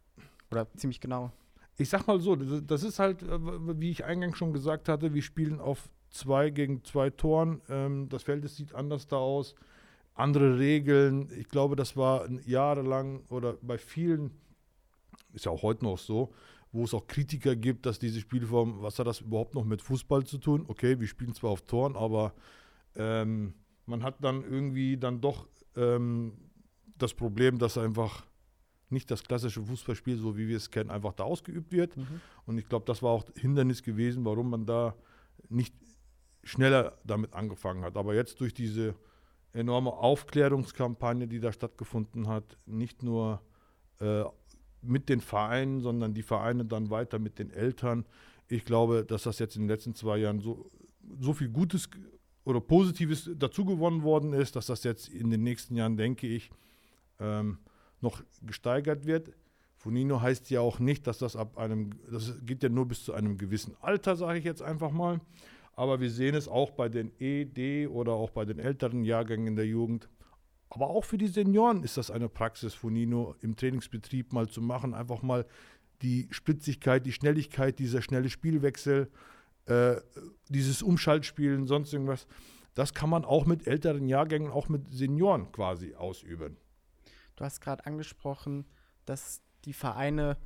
Oder 0.51 0.67
ziemlich 0.75 0.99
genau. 1.01 1.31
Ich 1.77 1.89
sag 1.89 2.07
mal 2.07 2.19
so, 2.19 2.35
das 2.35 2.83
ist 2.83 2.99
halt, 2.99 3.21
äh, 3.23 3.79
wie 3.79 3.91
ich 3.91 4.03
eingangs 4.05 4.37
schon 4.37 4.53
gesagt 4.53 4.89
hatte, 4.89 5.13
wir 5.13 5.21
spielen 5.21 5.59
auf 5.59 5.89
zwei 6.09 6.49
gegen 6.49 6.83
zwei 6.83 7.09
Toren. 7.09 7.61
Ähm, 7.69 8.09
Das 8.09 8.23
Feld 8.23 8.43
das 8.43 8.55
sieht 8.55 8.73
anders 8.73 9.07
da 9.07 9.17
aus. 9.17 9.55
Andere 10.15 10.57
Regeln. 10.57 11.29
Ich 11.37 11.47
glaube, 11.49 11.75
das 11.75 11.95
war 11.95 12.27
jahrelang 12.45 13.21
oder 13.29 13.53
bei 13.61 13.77
vielen, 13.77 14.31
ist 15.33 15.45
ja 15.45 15.51
auch 15.51 15.61
heute 15.61 15.83
noch 15.85 15.99
so, 15.99 16.33
wo 16.71 16.85
es 16.85 16.93
auch 16.93 17.05
Kritiker 17.05 17.55
gibt, 17.55 17.85
dass 17.85 17.99
diese 17.99 18.19
Spielform, 18.19 18.81
was 18.81 18.97
hat 18.97 19.05
das 19.07 19.21
überhaupt 19.21 19.53
noch 19.53 19.63
mit 19.65 19.81
Fußball 19.81 20.25
zu 20.25 20.37
tun? 20.39 20.65
Okay, 20.67 20.99
wir 20.99 21.07
spielen 21.07 21.33
zwar 21.35 21.51
auf 21.51 21.61
Toren, 21.61 21.95
aber 21.95 22.33
ähm, 22.95 23.53
man 23.85 24.01
hat 24.01 24.23
dann 24.23 24.43
irgendwie 24.43 24.97
dann 24.97 25.21
doch 25.21 25.47
ähm, 25.75 26.33
das 26.97 27.13
Problem, 27.13 27.59
dass 27.59 27.77
einfach 27.77 28.25
nicht 28.89 29.11
das 29.11 29.23
klassische 29.23 29.61
Fußballspiel, 29.63 30.17
so 30.17 30.37
wie 30.37 30.47
wir 30.47 30.57
es 30.57 30.71
kennen, 30.71 30.89
einfach 30.89 31.13
da 31.13 31.23
ausgeübt 31.23 31.71
wird. 31.71 31.95
Mhm. 31.97 32.21
Und 32.45 32.57
ich 32.57 32.67
glaube, 32.69 32.85
das 32.85 33.03
war 33.03 33.11
auch 33.11 33.25
Hindernis 33.35 33.83
gewesen, 33.83 34.25
warum 34.25 34.49
man 34.49 34.65
da 34.65 34.95
nicht 35.49 35.73
schneller 36.43 36.97
damit 37.03 37.33
angefangen 37.33 37.83
hat. 37.83 37.97
Aber 37.97 38.15
jetzt 38.15 38.39
durch 38.39 38.53
diese 38.53 38.95
enorme 39.53 39.91
Aufklärungskampagne, 39.91 41.27
die 41.27 41.39
da 41.39 41.51
stattgefunden 41.51 42.27
hat, 42.27 42.57
nicht 42.65 43.03
nur 43.03 43.41
äh, 43.99 44.23
mit 44.81 45.09
den 45.09 45.21
Vereinen, 45.21 45.81
sondern 45.81 46.13
die 46.13 46.23
Vereine 46.23 46.65
dann 46.65 46.89
weiter 46.89 47.19
mit 47.19 47.39
den 47.39 47.49
Eltern. 47.49 48.05
Ich 48.47 48.63
glaube, 48.63 49.03
dass 49.05 49.23
das 49.23 49.39
jetzt 49.39 49.55
in 49.55 49.63
den 49.63 49.69
letzten 49.69 49.95
zwei 49.95 50.17
Jahren 50.17 50.39
so, 50.39 50.69
so 51.19 51.33
viel 51.33 51.49
Gutes 51.49 51.89
oder 52.45 52.61
Positives 52.61 53.29
dazu 53.35 53.65
gewonnen 53.65 54.03
worden 54.03 54.31
ist, 54.31 54.55
dass 54.55 54.67
das 54.67 54.83
jetzt 54.83 55.09
in 55.09 55.29
den 55.29 55.43
nächsten 55.43 55.75
Jahren, 55.75 55.97
denke 55.97 56.27
ich, 56.27 56.49
ähm, 57.19 57.57
noch 58.01 58.23
gesteigert 58.41 59.05
wird. 59.05 59.31
Funino 59.75 60.21
heißt 60.21 60.49
ja 60.49 60.61
auch 60.61 60.79
nicht, 60.79 61.07
dass 61.07 61.19
das 61.19 61.35
ab 61.35 61.57
einem, 61.57 61.91
das 62.11 62.33
geht 62.45 62.63
ja 62.63 62.69
nur 62.69 62.87
bis 62.87 63.03
zu 63.03 63.13
einem 63.13 63.37
gewissen 63.37 63.75
Alter, 63.79 64.15
sage 64.15 64.39
ich 64.39 64.45
jetzt 64.45 64.61
einfach 64.61 64.91
mal. 64.91 65.21
Aber 65.73 65.99
wir 66.01 66.09
sehen 66.09 66.33
es 66.33 66.47
auch 66.47 66.71
bei 66.71 66.89
den 66.89 67.11
ED 67.19 67.87
oder 67.87 68.13
auch 68.13 68.31
bei 68.31 68.45
den 68.45 68.57
älteren 68.57 69.03
Jahrgängen 69.03 69.55
der 69.55 69.67
Jugend. 69.67 70.09
Aber 70.69 70.89
auch 70.89 71.05
für 71.05 71.17
die 71.17 71.27
Senioren 71.27 71.83
ist 71.83 71.97
das 71.97 72.09
eine 72.11 72.27
Praxis, 72.27 72.73
Funino 72.73 73.35
im 73.41 73.55
Trainingsbetrieb 73.55 74.33
mal 74.33 74.47
zu 74.47 74.61
machen. 74.61 74.93
Einfach 74.95 75.21
mal 75.21 75.45
die 76.01 76.27
Spritzigkeit, 76.31 77.05
die 77.05 77.11
Schnelligkeit, 77.11 77.79
dieser 77.79 78.01
schnelle 78.01 78.29
Spielwechsel, 78.29 79.09
äh, 79.65 79.95
dieses 80.49 80.81
Umschaltspielen, 80.81 81.67
sonst 81.67 81.93
irgendwas. 81.93 82.27
Das 82.73 82.93
kann 82.93 83.09
man 83.09 83.25
auch 83.25 83.45
mit 83.45 83.67
älteren 83.67 84.07
Jahrgängen, 84.07 84.51
auch 84.51 84.69
mit 84.69 84.91
Senioren 84.91 85.51
quasi 85.51 85.95
ausüben. 85.95 86.57
Du 87.37 87.45
hast 87.45 87.61
gerade 87.61 87.85
angesprochen, 87.85 88.65
dass 89.05 89.41
die 89.63 89.73
Vereine 89.73 90.37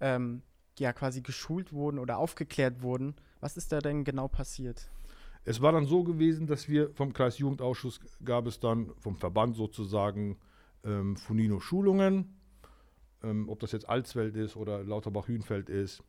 ähm, 0.00 0.42
ja 0.78 0.92
quasi 0.92 1.22
geschult 1.22 1.72
wurden 1.72 1.98
oder 1.98 2.18
aufgeklärt 2.18 2.82
wurden. 2.82 3.14
Was 3.40 3.56
ist 3.56 3.72
da 3.72 3.78
denn 3.78 4.04
genau 4.04 4.28
passiert? 4.28 4.90
Es 5.44 5.60
war 5.62 5.72
dann 5.72 5.86
so 5.86 6.04
gewesen, 6.04 6.46
dass 6.46 6.68
wir 6.68 6.90
vom 6.94 7.12
Kreisjugendausschuss 7.12 8.00
gab 8.24 8.46
es 8.46 8.60
dann 8.60 8.92
vom 8.98 9.16
Verband 9.16 9.56
sozusagen 9.56 10.38
ähm, 10.84 11.16
Funino-Schulungen, 11.16 12.36
ähm, 13.22 13.48
ob 13.48 13.60
das 13.60 13.72
jetzt 13.72 13.88
Alsfeld 13.88 14.36
ist 14.36 14.56
oder 14.56 14.82
Lauterbach-Hühnfeld 14.82 15.68
ist. 15.68 16.02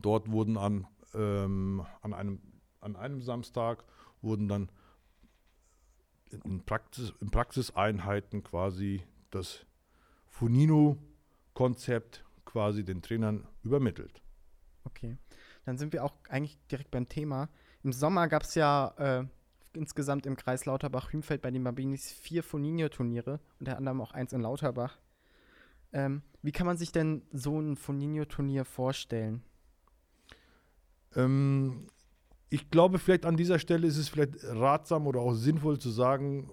Dort 0.00 0.30
wurden 0.30 0.56
an, 0.56 0.86
ähm, 1.14 1.84
an, 2.02 2.14
einem, 2.14 2.40
an 2.80 2.94
einem 2.94 3.20
Samstag 3.20 3.84
wurden 4.22 4.48
dann 4.48 4.70
in, 6.44 6.64
Praxis, 6.64 7.12
in 7.20 7.30
Praxiseinheiten 7.30 8.44
quasi 8.44 9.02
das 9.30 9.66
Funino-Konzept 10.28 12.24
quasi 12.44 12.84
den 12.84 13.02
Trainern 13.02 13.46
übermittelt. 13.62 14.22
Okay. 14.84 15.16
Dann 15.64 15.78
sind 15.78 15.92
wir 15.92 16.04
auch 16.04 16.14
eigentlich 16.28 16.58
direkt 16.70 16.90
beim 16.90 17.08
Thema. 17.08 17.48
Im 17.82 17.92
Sommer 17.92 18.28
gab 18.28 18.42
es 18.42 18.54
ja 18.54 18.94
äh, 18.98 19.24
insgesamt 19.72 20.26
im 20.26 20.36
Kreis 20.36 20.64
Lauterbach-Hümfeld 20.64 21.42
bei 21.42 21.50
den 21.50 21.64
Babinis 21.64 22.10
vier 22.10 22.42
Foninho-Turniere, 22.42 23.40
unter 23.58 23.76
anderem 23.76 24.00
auch 24.00 24.12
eins 24.12 24.32
in 24.32 24.40
Lauterbach. 24.40 24.98
Ähm, 25.92 26.22
wie 26.42 26.52
kann 26.52 26.66
man 26.66 26.76
sich 26.76 26.92
denn 26.92 27.22
so 27.32 27.60
ein 27.60 27.76
Foninho-Turnier 27.76 28.64
vorstellen? 28.64 29.42
Ähm, 31.14 31.88
ich 32.48 32.70
glaube, 32.70 32.98
vielleicht 32.98 33.26
an 33.26 33.36
dieser 33.36 33.58
Stelle 33.58 33.86
ist 33.86 33.96
es 33.96 34.08
vielleicht 34.08 34.42
ratsam 34.42 35.06
oder 35.06 35.20
auch 35.20 35.34
sinnvoll 35.34 35.78
zu 35.78 35.90
sagen, 35.90 36.50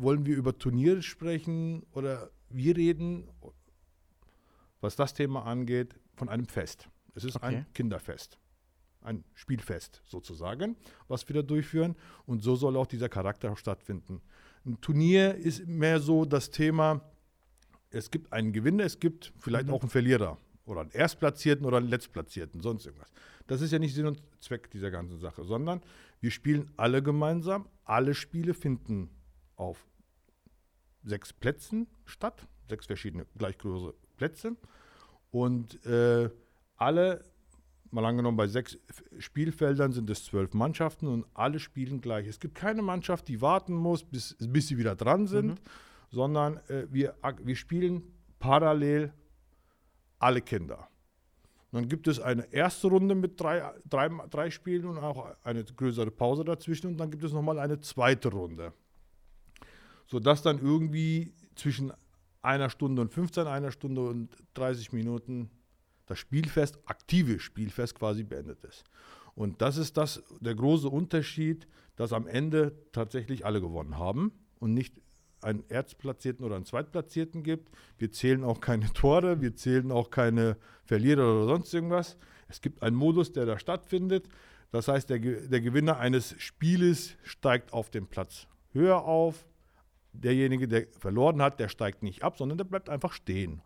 wollen 0.00 0.26
wir 0.26 0.36
über 0.36 0.56
Turniere 0.58 1.02
sprechen 1.02 1.84
oder 1.92 2.30
wir 2.48 2.76
reden, 2.76 3.28
was 4.80 4.96
das 4.96 5.14
Thema 5.14 5.44
angeht, 5.44 5.94
von 6.14 6.28
einem 6.28 6.46
Fest. 6.46 6.88
Es 7.14 7.24
ist 7.24 7.36
Okay. 7.36 7.46
ein 7.46 7.66
Kinderfest, 7.74 8.38
ein 9.02 9.24
Spielfest 9.34 10.02
sozusagen, 10.06 10.76
was 11.08 11.28
wir 11.28 11.34
da 11.34 11.42
durchführen. 11.42 11.96
Und 12.26 12.42
so 12.42 12.56
soll 12.56 12.76
auch 12.76 12.86
dieser 12.86 13.08
Charakter 13.08 13.54
stattfinden. 13.56 14.20
Ein 14.64 14.80
Turnier 14.80 15.34
ist 15.34 15.66
mehr 15.66 16.00
so 16.00 16.24
das 16.24 16.50
Thema, 16.50 17.00
es 17.90 18.10
gibt 18.10 18.32
einen 18.32 18.52
Gewinner, 18.52 18.84
es 18.84 19.00
gibt 19.00 19.32
vielleicht 19.38 19.66
Mhm. 19.66 19.74
auch 19.74 19.80
einen 19.82 19.90
Verlierer 19.90 20.38
oder 20.64 20.82
einen 20.82 20.90
Erstplatzierten 20.92 21.66
oder 21.66 21.78
einen 21.78 21.88
Letztplatzierten, 21.88 22.60
sonst 22.60 22.86
irgendwas. 22.86 23.10
Das 23.48 23.60
ist 23.62 23.72
ja 23.72 23.78
nicht 23.80 23.94
Sinn 23.94 24.06
und 24.06 24.22
Zweck 24.40 24.70
dieser 24.70 24.90
ganzen 24.90 25.18
Sache, 25.18 25.44
sondern 25.44 25.82
wir 26.20 26.30
spielen 26.30 26.70
alle 26.76 27.02
gemeinsam. 27.02 27.68
Alle 27.84 28.14
Spiele 28.14 28.54
finden 28.54 29.10
auf 29.56 29.89
sechs 31.04 31.32
Plätzen 31.32 31.86
statt, 32.04 32.46
sechs 32.68 32.86
verschiedene 32.86 33.26
gleich 33.36 33.58
große 33.58 33.94
Plätze. 34.16 34.56
Und 35.30 35.84
äh, 35.86 36.28
alle, 36.76 37.24
mal 37.90 38.04
angenommen, 38.04 38.36
bei 38.36 38.46
sechs 38.46 38.78
Spielfeldern 39.18 39.92
sind 39.92 40.10
es 40.10 40.24
zwölf 40.24 40.54
Mannschaften 40.54 41.06
und 41.08 41.26
alle 41.34 41.58
spielen 41.58 42.00
gleich. 42.00 42.26
Es 42.26 42.40
gibt 42.40 42.54
keine 42.54 42.82
Mannschaft, 42.82 43.28
die 43.28 43.40
warten 43.40 43.74
muss, 43.74 44.04
bis, 44.04 44.36
bis 44.40 44.68
sie 44.68 44.78
wieder 44.78 44.96
dran 44.96 45.26
sind, 45.26 45.60
sondern 46.10 46.58
äh, 46.68 46.86
wir, 46.90 47.14
wir 47.42 47.56
spielen 47.56 48.02
parallel 48.38 49.12
alle 50.18 50.40
Kinder. 50.42 50.88
Und 51.70 51.82
dann 51.82 51.88
gibt 51.88 52.08
es 52.08 52.18
eine 52.18 52.52
erste 52.52 52.88
Runde 52.88 53.14
mit 53.14 53.40
drei, 53.40 53.72
drei, 53.88 54.08
drei 54.28 54.50
Spielen 54.50 54.86
und 54.86 54.98
auch 54.98 55.36
eine 55.44 55.62
größere 55.64 56.10
Pause 56.10 56.44
dazwischen 56.44 56.88
und 56.88 56.96
dann 56.98 57.10
gibt 57.10 57.22
es 57.22 57.32
nochmal 57.32 57.60
eine 57.60 57.80
zweite 57.80 58.28
Runde. 58.28 58.72
Sodass 60.10 60.42
dann 60.42 60.58
irgendwie 60.58 61.32
zwischen 61.54 61.92
einer 62.42 62.70
Stunde 62.70 63.02
und 63.02 63.12
15, 63.12 63.46
einer 63.46 63.70
Stunde 63.70 64.02
und 64.02 64.36
30 64.54 64.92
Minuten 64.92 65.50
das 66.06 66.18
Spielfest, 66.18 66.78
aktive 66.86 67.38
Spielfest 67.38 67.94
quasi 67.94 68.24
beendet 68.24 68.64
ist. 68.64 68.84
Und 69.34 69.62
das 69.62 69.76
ist 69.76 69.96
das, 69.96 70.22
der 70.40 70.54
große 70.54 70.88
Unterschied, 70.88 71.68
dass 71.96 72.12
am 72.12 72.26
Ende 72.26 72.72
tatsächlich 72.92 73.46
alle 73.46 73.60
gewonnen 73.60 73.98
haben 73.98 74.32
und 74.58 74.74
nicht 74.74 74.94
einen 75.42 75.64
Erstplatzierten 75.68 76.44
oder 76.44 76.56
einen 76.56 76.64
Zweitplatzierten 76.64 77.42
gibt. 77.42 77.70
Wir 77.98 78.10
zählen 78.10 78.44
auch 78.44 78.60
keine 78.60 78.86
Tore, 78.92 79.40
wir 79.40 79.54
zählen 79.54 79.92
auch 79.92 80.10
keine 80.10 80.56
Verlierer 80.84 81.22
oder 81.22 81.46
sonst 81.46 81.72
irgendwas. 81.72 82.16
Es 82.48 82.60
gibt 82.60 82.82
einen 82.82 82.96
Modus, 82.96 83.32
der 83.32 83.46
da 83.46 83.58
stattfindet. 83.58 84.28
Das 84.72 84.88
heißt, 84.88 85.10
der, 85.10 85.18
der 85.18 85.60
Gewinner 85.60 85.98
eines 85.98 86.34
Spieles 86.38 87.16
steigt 87.22 87.72
auf 87.72 87.90
den 87.90 88.06
Platz 88.06 88.46
höher 88.72 89.04
auf. 89.04 89.46
Derjenige, 90.12 90.66
der 90.66 90.86
verloren 90.98 91.40
hat, 91.40 91.60
der 91.60 91.68
steigt 91.68 92.02
nicht 92.02 92.22
ab, 92.22 92.36
sondern 92.36 92.58
der 92.58 92.64
bleibt 92.64 92.88
einfach 92.88 93.12
stehen. 93.12 93.62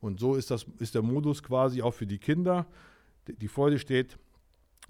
Und 0.00 0.18
so 0.18 0.34
ist, 0.34 0.50
das, 0.50 0.66
ist 0.78 0.94
der 0.94 1.02
Modus 1.02 1.42
quasi 1.42 1.82
auch 1.82 1.94
für 1.94 2.06
die 2.06 2.18
Kinder. 2.18 2.66
Die, 3.26 3.48
Freude 3.48 3.78
steht 3.78 4.18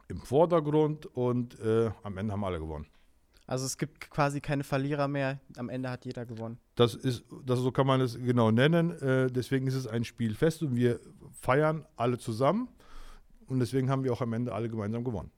im 0.08 0.20
Vordergrund 0.20 1.06
und 1.06 1.58
äh, 1.60 1.90
am 2.02 2.16
Ende 2.16 2.32
haben 2.32 2.44
alle 2.44 2.60
gewonnen. 2.60 2.86
Also 3.46 3.66
es 3.66 3.76
gibt 3.76 4.10
quasi 4.10 4.40
keine 4.40 4.62
Verlierer 4.62 5.08
mehr. 5.08 5.40
Am 5.56 5.68
Ende 5.68 5.90
hat 5.90 6.04
jeder 6.04 6.24
gewonnen. 6.24 6.58
Das 6.76 6.94
ist, 6.94 7.24
das, 7.44 7.58
so 7.58 7.72
kann 7.72 7.86
man 7.86 8.00
es 8.00 8.16
genau 8.16 8.52
nennen. 8.52 8.92
Äh, 9.02 9.26
deswegen 9.30 9.66
ist 9.66 9.74
es 9.74 9.88
ein 9.88 10.04
Spielfest 10.04 10.62
und 10.62 10.76
wir 10.76 11.00
feiern 11.32 11.84
alle 11.96 12.18
zusammen. 12.18 12.68
und 13.48 13.58
deswegen 13.58 13.90
haben 13.90 14.04
wir 14.04 14.12
auch 14.12 14.20
am 14.20 14.32
Ende 14.32 14.54
alle 14.54 14.68
gemeinsam 14.68 15.02
gewonnen. 15.02 15.32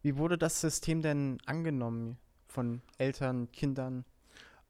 Wie 0.00 0.16
wurde 0.16 0.38
das 0.38 0.60
System 0.60 1.02
denn 1.02 1.38
angenommen 1.44 2.16
von 2.48 2.80
Eltern, 2.96 3.52
Kindern? 3.52 4.06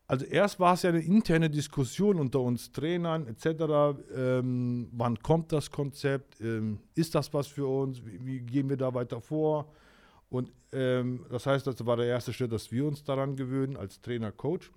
Also 0.06 0.26
erst 0.26 0.61
war 0.61 0.75
es 0.75 0.82
ja 0.82 0.90
eine 0.90 1.00
interne 1.00 1.49
Diskussion 1.49 2.18
unter 2.18 2.40
uns 2.40 2.71
Trainern 2.73 3.26
etc. 3.28 3.99
Ähm, 4.14 4.88
wann 4.92 5.18
kommt 5.21 5.52
das 5.52 5.71
Konzept? 5.71 6.40
Ähm, 6.40 6.80
ist 6.94 7.14
das 7.14 7.32
was 7.32 7.47
für 7.47 7.66
uns? 7.66 8.04
Wie, 8.04 8.25
wie, 8.25 8.40
gehen 8.40 8.68
wir 8.68 8.76
da 8.76 8.92
weiter 8.92 9.21
vor? 9.21 9.73
Und 10.28 10.52
ähm, 10.73 11.25
das 11.30 11.47
heißt, 11.47 11.66
das 11.66 11.85
war 11.87 11.97
der 11.97 12.06
erste 12.06 12.32
Schritt, 12.32 12.52
dass 12.52 12.73
wir 12.73 12.85
uns 12.85 13.04
daran 13.04 13.37
gewöhnen 13.37 13.76
als 13.76 14.00
Trainer, 14.00 14.32
Coach, 14.32 14.71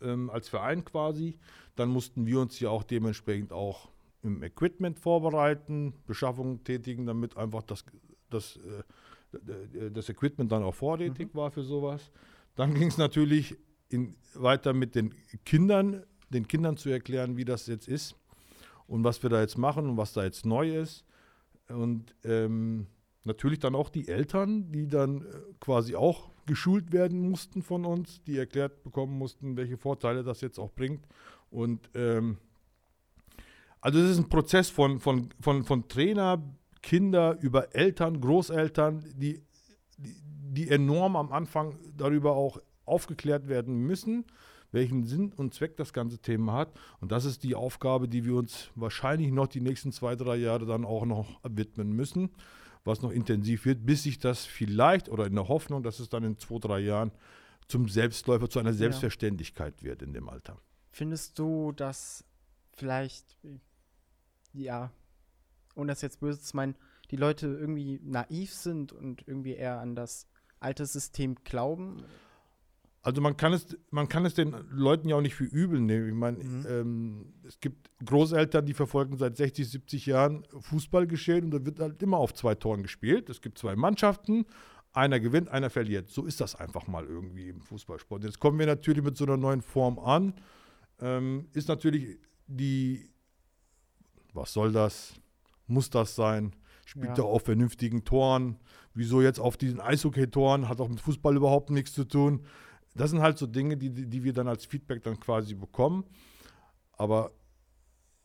ähm, 0.00 0.30
als 0.30 0.48
Verein 0.48 0.84
quasi. 0.84 1.38
Dann 1.76 1.88
mussten 1.88 2.26
wir 2.26 2.40
uns 2.40 2.58
ja 2.60 2.70
auch 2.70 2.84
dementsprechend 2.84 3.52
auch 3.52 3.90
im 4.22 4.42
Equipment 4.42 4.98
vorbereiten, 4.98 5.94
Beschaffungen 6.06 6.64
tätigen, 6.64 7.06
damit 7.06 7.36
einfach 7.36 7.62
das, 7.62 7.84
das, 8.30 8.56
äh, 8.56 9.90
das 9.90 10.08
Equipment 10.08 10.50
dann 10.50 10.62
auch 10.62 10.74
vorrätig 10.74 11.34
mhm. 11.34 11.38
war 11.38 11.50
für 11.50 11.62
sowas. 11.62 12.10
Dann 12.56 12.74
ging 12.74 12.88
es 12.88 12.98
natürlich 12.98 13.56
in, 13.94 14.16
weiter 14.34 14.72
mit 14.72 14.94
den 14.94 15.14
Kindern, 15.44 16.02
den 16.30 16.48
Kindern 16.48 16.76
zu 16.76 16.90
erklären, 16.90 17.36
wie 17.36 17.44
das 17.44 17.66
jetzt 17.66 17.88
ist 17.88 18.16
und 18.86 19.04
was 19.04 19.22
wir 19.22 19.30
da 19.30 19.40
jetzt 19.40 19.56
machen 19.56 19.88
und 19.88 19.96
was 19.96 20.12
da 20.12 20.24
jetzt 20.24 20.44
neu 20.44 20.76
ist. 20.76 21.04
Und 21.68 22.14
ähm, 22.24 22.86
natürlich 23.24 23.58
dann 23.58 23.74
auch 23.74 23.88
die 23.88 24.08
Eltern, 24.08 24.70
die 24.70 24.86
dann 24.86 25.22
äh, 25.22 25.28
quasi 25.60 25.96
auch 25.96 26.30
geschult 26.46 26.92
werden 26.92 27.30
mussten 27.30 27.62
von 27.62 27.84
uns, 27.84 28.22
die 28.24 28.36
erklärt 28.36 28.82
bekommen 28.82 29.16
mussten, 29.16 29.56
welche 29.56 29.78
Vorteile 29.78 30.22
das 30.22 30.40
jetzt 30.42 30.58
auch 30.58 30.72
bringt. 30.72 31.06
Und 31.50 31.88
ähm, 31.94 32.36
also 33.80 33.98
es 33.98 34.10
ist 34.10 34.18
ein 34.18 34.28
Prozess 34.28 34.68
von, 34.70 35.00
von, 35.00 35.30
von, 35.40 35.64
von 35.64 35.88
Trainer, 35.88 36.42
Kinder 36.82 37.38
über 37.40 37.74
Eltern, 37.74 38.20
Großeltern, 38.20 39.04
die, 39.16 39.40
die, 39.96 40.16
die 40.22 40.68
enorm 40.68 41.16
am 41.16 41.32
Anfang 41.32 41.78
darüber 41.96 42.32
auch 42.32 42.58
aufgeklärt 42.86 43.48
werden 43.48 43.78
müssen, 43.78 44.24
welchen 44.72 45.04
Sinn 45.04 45.32
und 45.32 45.54
Zweck 45.54 45.76
das 45.76 45.92
ganze 45.92 46.18
Thema 46.18 46.52
hat. 46.54 46.72
Und 47.00 47.12
das 47.12 47.24
ist 47.24 47.42
die 47.44 47.54
Aufgabe, 47.54 48.08
die 48.08 48.24
wir 48.24 48.34
uns 48.34 48.70
wahrscheinlich 48.74 49.30
noch 49.30 49.46
die 49.46 49.60
nächsten 49.60 49.92
zwei, 49.92 50.16
drei 50.16 50.36
Jahre 50.36 50.66
dann 50.66 50.84
auch 50.84 51.06
noch 51.06 51.40
widmen 51.44 51.92
müssen, 51.92 52.30
was 52.84 53.00
noch 53.00 53.10
intensiv 53.10 53.64
wird, 53.64 53.86
bis 53.86 54.02
sich 54.02 54.18
das 54.18 54.44
vielleicht 54.44 55.08
oder 55.08 55.26
in 55.26 55.34
der 55.34 55.48
Hoffnung, 55.48 55.82
dass 55.82 56.00
es 56.00 56.08
dann 56.08 56.24
in 56.24 56.38
zwei, 56.38 56.58
drei 56.58 56.80
Jahren 56.80 57.12
zum 57.68 57.88
Selbstläufer, 57.88 58.50
zu 58.50 58.58
einer 58.58 58.74
Selbstverständlichkeit 58.74 59.82
wird 59.82 60.02
in 60.02 60.12
dem 60.12 60.28
Alter. 60.28 60.58
Findest 60.90 61.38
du, 61.38 61.72
dass 61.72 62.24
vielleicht, 62.74 63.38
ja, 64.52 64.92
ohne 65.74 65.92
das 65.92 66.02
jetzt 66.02 66.20
böse 66.20 66.40
zu 66.40 66.56
meinen, 66.56 66.76
die 67.10 67.16
Leute 67.16 67.46
irgendwie 67.46 68.00
naiv 68.02 68.52
sind 68.52 68.92
und 68.92 69.26
irgendwie 69.26 69.54
eher 69.54 69.80
an 69.80 69.94
das 69.94 70.28
alte 70.60 70.86
System 70.86 71.36
glauben? 71.44 72.04
Also 73.04 73.20
man 73.20 73.36
kann 73.36 73.52
es, 73.52 73.76
man 73.90 74.08
kann 74.08 74.24
es 74.24 74.32
den 74.32 74.56
Leuten 74.70 75.10
ja 75.10 75.16
auch 75.16 75.20
nicht 75.20 75.34
für 75.34 75.44
übel 75.44 75.78
nehmen. 75.78 76.08
Ich 76.08 76.14
meine, 76.14 76.38
mhm. 76.38 76.66
ähm, 76.66 77.34
es 77.46 77.60
gibt 77.60 77.90
Großeltern, 78.02 78.64
die 78.64 78.72
verfolgen 78.72 79.18
seit 79.18 79.36
60, 79.36 79.70
70 79.70 80.06
Jahren 80.06 80.46
Fußballgeschehen 80.58 81.44
und 81.44 81.50
da 81.50 81.66
wird 81.66 81.80
halt 81.80 82.02
immer 82.02 82.16
auf 82.16 82.32
zwei 82.32 82.54
Toren 82.54 82.82
gespielt. 82.82 83.28
Es 83.28 83.42
gibt 83.42 83.58
zwei 83.58 83.76
Mannschaften, 83.76 84.46
einer 84.94 85.20
gewinnt, 85.20 85.50
einer 85.50 85.68
verliert. 85.68 86.08
So 86.08 86.24
ist 86.24 86.40
das 86.40 86.54
einfach 86.54 86.86
mal 86.86 87.04
irgendwie 87.04 87.50
im 87.50 87.60
Fußballsport. 87.60 88.24
Jetzt 88.24 88.40
kommen 88.40 88.58
wir 88.58 88.64
natürlich 88.64 89.04
mit 89.04 89.18
so 89.18 89.26
einer 89.26 89.36
neuen 89.36 89.60
Form 89.60 89.98
an. 89.98 90.32
Ähm, 90.98 91.48
ist 91.52 91.68
natürlich 91.68 92.16
die, 92.46 93.10
was 94.32 94.54
soll 94.54 94.72
das? 94.72 95.12
Muss 95.66 95.90
das 95.90 96.14
sein? 96.14 96.56
Spielt 96.86 97.08
ja. 97.08 97.14
doch 97.16 97.26
auf 97.26 97.42
vernünftigen 97.42 98.04
Toren. 98.06 98.56
Wieso 98.94 99.20
jetzt 99.20 99.40
auf 99.40 99.58
diesen 99.58 99.80
Eishockey-Toren? 99.80 100.70
Hat 100.70 100.80
auch 100.80 100.88
mit 100.88 101.00
Fußball 101.00 101.36
überhaupt 101.36 101.68
nichts 101.68 101.92
zu 101.92 102.04
tun. 102.04 102.46
Das 102.94 103.10
sind 103.10 103.20
halt 103.20 103.38
so 103.38 103.46
Dinge, 103.46 103.76
die, 103.76 103.90
die 103.90 104.24
wir 104.24 104.32
dann 104.32 104.48
als 104.48 104.66
Feedback 104.66 105.02
dann 105.02 105.18
quasi 105.18 105.54
bekommen. 105.54 106.04
Aber 106.92 107.32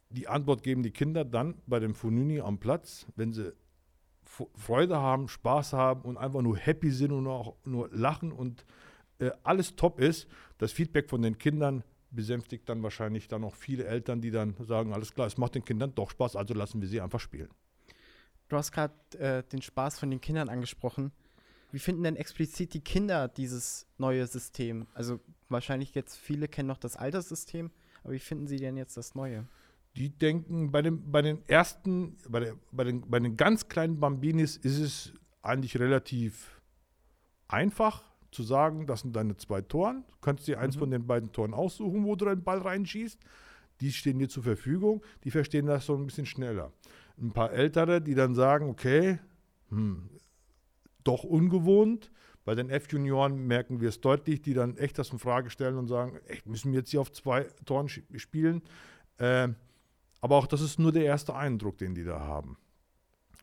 die 0.09 0.27
Antwort 0.27 0.63
geben 0.63 0.83
die 0.83 0.91
Kinder 0.91 1.25
dann 1.25 1.61
bei 1.65 1.79
dem 1.79 1.95
Fununi 1.95 2.39
am 2.39 2.59
Platz, 2.59 3.07
wenn 3.15 3.33
sie 3.33 3.53
Freude 4.55 4.97
haben, 4.97 5.27
Spaß 5.27 5.73
haben 5.73 6.01
und 6.01 6.17
einfach 6.17 6.41
nur 6.41 6.55
happy 6.55 6.91
sind 6.91 7.11
und 7.11 7.27
auch 7.27 7.55
nur 7.65 7.89
lachen 7.91 8.31
und 8.31 8.63
äh, 9.17 9.31
alles 9.43 9.75
top 9.75 9.99
ist. 9.99 10.27
Das 10.59 10.71
Feedback 10.71 11.09
von 11.09 11.21
den 11.21 11.37
Kindern 11.37 11.83
besänftigt 12.11 12.69
dann 12.69 12.81
wahrscheinlich 12.83 13.27
dann 13.27 13.43
auch 13.43 13.55
viele 13.55 13.85
Eltern, 13.85 14.21
die 14.21 14.31
dann 14.31 14.55
sagen, 14.59 14.93
alles 14.93 15.13
klar, 15.13 15.27
es 15.27 15.37
macht 15.37 15.55
den 15.55 15.65
Kindern 15.65 15.93
doch 15.95 16.11
Spaß, 16.11 16.35
also 16.35 16.53
lassen 16.53 16.81
wir 16.81 16.87
sie 16.87 17.01
einfach 17.01 17.19
spielen. 17.19 17.49
Du 18.49 18.57
hast 18.57 18.71
gerade 18.71 18.93
äh, 19.17 19.43
den 19.43 19.61
Spaß 19.61 19.99
von 19.99 20.09
den 20.09 20.21
Kindern 20.21 20.49
angesprochen. 20.49 21.11
Wie 21.71 21.79
finden 21.79 22.03
denn 22.03 22.15
explizit 22.15 22.73
die 22.73 22.81
Kinder 22.81 23.27
dieses 23.27 23.85
neue 23.97 24.25
System? 24.25 24.87
Also 24.93 25.19
wahrscheinlich 25.49 25.93
jetzt 25.93 26.17
viele 26.17 26.47
kennen 26.47 26.67
noch 26.67 26.77
das 26.77 26.97
alte 26.97 27.21
System, 27.21 27.71
aber 28.03 28.13
wie 28.13 28.19
finden 28.19 28.47
sie 28.47 28.57
denn 28.57 28.77
jetzt 28.77 28.97
das 28.97 29.15
neue? 29.15 29.47
Die 29.95 30.09
denken, 30.09 30.71
bei, 30.71 30.81
dem, 30.81 31.11
bei 31.11 31.21
den 31.21 31.47
ersten, 31.47 32.17
bei, 32.27 32.39
der, 32.39 32.55
bei, 32.71 32.83
den, 32.83 33.01
bei 33.09 33.19
den 33.19 33.37
ganz 33.37 33.67
kleinen 33.67 33.99
Bambinis 33.99 34.57
ist 34.57 34.79
es 34.79 35.13
eigentlich 35.41 35.79
relativ 35.79 36.61
einfach 37.47 38.03
zu 38.31 38.43
sagen, 38.43 38.85
das 38.85 39.01
sind 39.01 39.15
deine 39.15 39.37
zwei 39.37 39.61
Toren. 39.61 40.03
Du 40.07 40.15
kannst 40.21 40.47
dir 40.47 40.59
eins 40.59 40.75
mhm. 40.75 40.79
von 40.79 40.91
den 40.91 41.07
beiden 41.07 41.31
Toren 41.31 41.53
aussuchen, 41.53 42.05
wo 42.05 42.15
du 42.15 42.25
deinen 42.25 42.43
Ball 42.43 42.59
reinschießt. 42.59 43.19
Die 43.81 43.91
stehen 43.91 44.19
dir 44.19 44.29
zur 44.29 44.43
Verfügung. 44.43 45.03
Die 45.23 45.31
verstehen 45.31 45.65
das 45.65 45.85
so 45.85 45.95
ein 45.95 46.05
bisschen 46.05 46.25
schneller. 46.25 46.71
Ein 47.19 47.31
paar 47.31 47.51
Ältere, 47.51 48.01
die 48.01 48.13
dann 48.13 48.35
sagen, 48.35 48.69
okay, 48.69 49.19
hm, 49.69 50.09
doch 51.03 51.23
ungewohnt. 51.23 52.11
Bei 52.45 52.55
den 52.55 52.69
F-Junioren 52.69 53.47
merken 53.47 53.81
wir 53.81 53.89
es 53.89 54.01
deutlich, 54.01 54.41
die 54.41 54.53
dann 54.53 54.77
echt 54.77 54.97
das 54.97 55.11
in 55.11 55.19
Frage 55.19 55.49
stellen 55.49 55.77
und 55.77 55.87
sagen, 55.87 56.19
echt, 56.27 56.47
müssen 56.47 56.71
wir 56.71 56.79
jetzt 56.79 56.89
hier 56.89 57.01
auf 57.01 57.11
zwei 57.11 57.43
Toren 57.65 57.89
spielen? 57.89 58.63
Äh, 59.17 59.49
aber 60.21 60.35
auch 60.37 60.47
das 60.47 60.61
ist 60.61 60.79
nur 60.79 60.91
der 60.91 61.05
erste 61.05 61.35
Eindruck, 61.35 61.77
den 61.77 61.95
die 61.95 62.03
da 62.03 62.19
haben. 62.19 62.57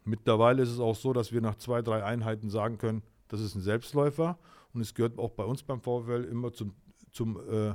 Mittlerweile 0.04 0.62
ist 0.62 0.70
es 0.70 0.80
auch 0.80 0.96
so, 0.96 1.12
dass 1.12 1.32
wir 1.32 1.40
nach 1.40 1.56
zwei, 1.56 1.82
drei 1.82 2.04
Einheiten 2.04 2.50
sagen 2.50 2.78
können, 2.78 3.02
das 3.28 3.40
ist 3.40 3.54
ein 3.54 3.60
Selbstläufer 3.60 4.38
und 4.72 4.80
es 4.80 4.94
gehört 4.94 5.18
auch 5.18 5.32
bei 5.32 5.44
uns 5.44 5.62
beim 5.62 5.80
VfL 5.80 6.24
immer 6.30 6.52
zum, 6.52 6.74
zum, 7.10 7.38
äh, 7.50 7.74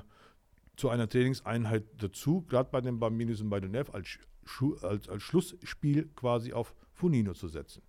zu 0.78 0.90
einer 0.90 1.10
Trainingseinheit 1.10 1.84
dazu, 1.98 2.44
gerade 2.44 2.70
bei 2.72 2.82
den 2.82 3.00
Bambinis 3.00 3.42
und 3.42 3.50
bei 3.50 3.60
den 3.60 3.76
F, 3.76 3.94
als, 3.94 4.20
als, 4.82 5.10
als 5.10 5.24
Schlussspiel 5.24 6.10
quasi 6.16 6.54
auf 6.54 6.74
Funino 6.94 7.34
zu 7.34 7.48
setzen. 7.48 7.84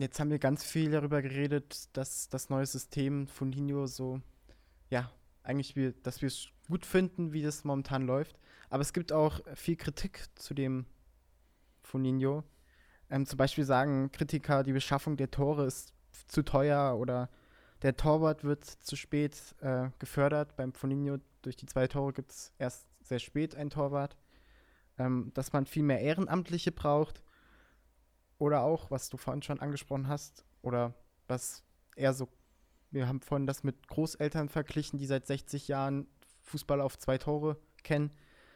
Jetzt 0.00 0.18
haben 0.18 0.30
wir 0.30 0.38
ganz 0.38 0.64
viel 0.64 0.90
darüber 0.92 1.20
geredet, 1.20 1.90
dass 1.92 2.30
das 2.30 2.48
neue 2.48 2.64
System 2.64 3.26
von 3.26 3.50
Nino 3.50 3.86
so, 3.86 4.22
ja, 4.88 5.12
eigentlich, 5.42 5.76
wir, 5.76 5.92
dass 5.92 6.22
wir 6.22 6.28
es 6.28 6.48
gut 6.70 6.86
finden, 6.86 7.34
wie 7.34 7.42
das 7.42 7.64
momentan 7.64 8.06
läuft. 8.06 8.38
Aber 8.70 8.80
es 8.80 8.94
gibt 8.94 9.12
auch 9.12 9.40
viel 9.54 9.76
Kritik 9.76 10.24
zu 10.36 10.54
dem 10.54 10.86
Funinho. 11.82 12.44
Ähm, 13.10 13.26
zum 13.26 13.36
Beispiel 13.36 13.64
sagen 13.64 14.10
Kritiker, 14.10 14.62
die 14.62 14.72
Beschaffung 14.72 15.18
der 15.18 15.30
Tore 15.30 15.66
ist 15.66 15.92
zu 16.28 16.42
teuer 16.42 16.96
oder 16.98 17.28
der 17.82 17.94
Torwart 17.94 18.42
wird 18.42 18.64
zu 18.64 18.96
spät 18.96 19.54
äh, 19.60 19.90
gefördert. 19.98 20.56
Beim 20.56 20.72
Funinho 20.72 21.18
durch 21.42 21.56
die 21.56 21.66
zwei 21.66 21.86
Tore 21.88 22.14
gibt 22.14 22.30
es 22.30 22.52
erst 22.58 22.88
sehr 23.02 23.18
spät 23.18 23.54
ein 23.54 23.68
Torwart. 23.68 24.16
Ähm, 24.96 25.30
dass 25.34 25.52
man 25.52 25.66
viel 25.66 25.82
mehr 25.82 26.00
Ehrenamtliche 26.00 26.72
braucht. 26.72 27.22
Oder 28.40 28.62
auch, 28.62 28.90
was 28.90 29.10
du 29.10 29.18
vorhin 29.18 29.42
schon 29.42 29.60
angesprochen 29.60 30.08
hast, 30.08 30.46
oder 30.62 30.94
was 31.28 31.62
eher 31.94 32.14
so, 32.14 32.26
wir 32.90 33.06
haben 33.06 33.20
vorhin 33.20 33.46
das 33.46 33.64
mit 33.64 33.86
Großeltern 33.86 34.48
verglichen, 34.48 34.98
die 34.98 35.04
seit 35.04 35.26
60 35.26 35.68
Jahren 35.68 36.06
Fußball 36.44 36.80
auf 36.80 36.98
zwei 36.98 37.18
Tore 37.18 37.58
kennen, 37.82 38.10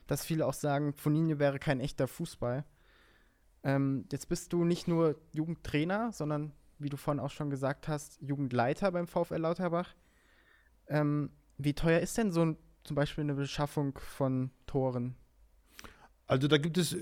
dass 0.06 0.24
viele 0.24 0.46
auch 0.46 0.54
sagen, 0.54 0.94
Foninho 0.94 1.38
wäre 1.38 1.58
kein 1.58 1.80
echter 1.80 2.08
Fußball. 2.08 2.64
Ähm, 3.62 4.06
jetzt 4.10 4.30
bist 4.30 4.54
du 4.54 4.64
nicht 4.64 4.88
nur 4.88 5.20
Jugendtrainer, 5.32 6.12
sondern, 6.12 6.52
wie 6.78 6.88
du 6.88 6.96
vorhin 6.96 7.20
auch 7.20 7.30
schon 7.30 7.50
gesagt 7.50 7.86
hast, 7.86 8.18
Jugendleiter 8.22 8.90
beim 8.90 9.06
VfL 9.06 9.36
Lauterbach. 9.36 9.94
Ähm, 10.88 11.28
wie 11.58 11.74
teuer 11.74 12.00
ist 12.00 12.16
denn 12.16 12.32
so 12.32 12.42
ein, 12.42 12.56
zum 12.84 12.96
Beispiel 12.96 13.24
eine 13.24 13.34
Beschaffung 13.34 13.98
von 13.98 14.50
Toren? 14.64 15.14
Also 16.26 16.48
da 16.48 16.56
gibt 16.56 16.78
es 16.78 16.96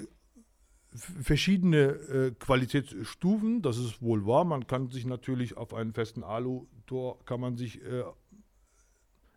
verschiedene 0.94 1.78
äh, 1.78 2.30
Qualitätsstufen, 2.38 3.62
das 3.62 3.78
ist 3.78 4.02
wohl 4.02 4.26
wahr. 4.26 4.44
Man 4.44 4.66
kann 4.66 4.90
sich 4.90 5.06
natürlich 5.06 5.56
auf 5.56 5.74
einen 5.74 5.92
festen 5.92 6.22
Alu-Tor 6.22 7.24
kann 7.24 7.40
man 7.40 7.56
sich 7.56 7.82
äh, 7.82 8.04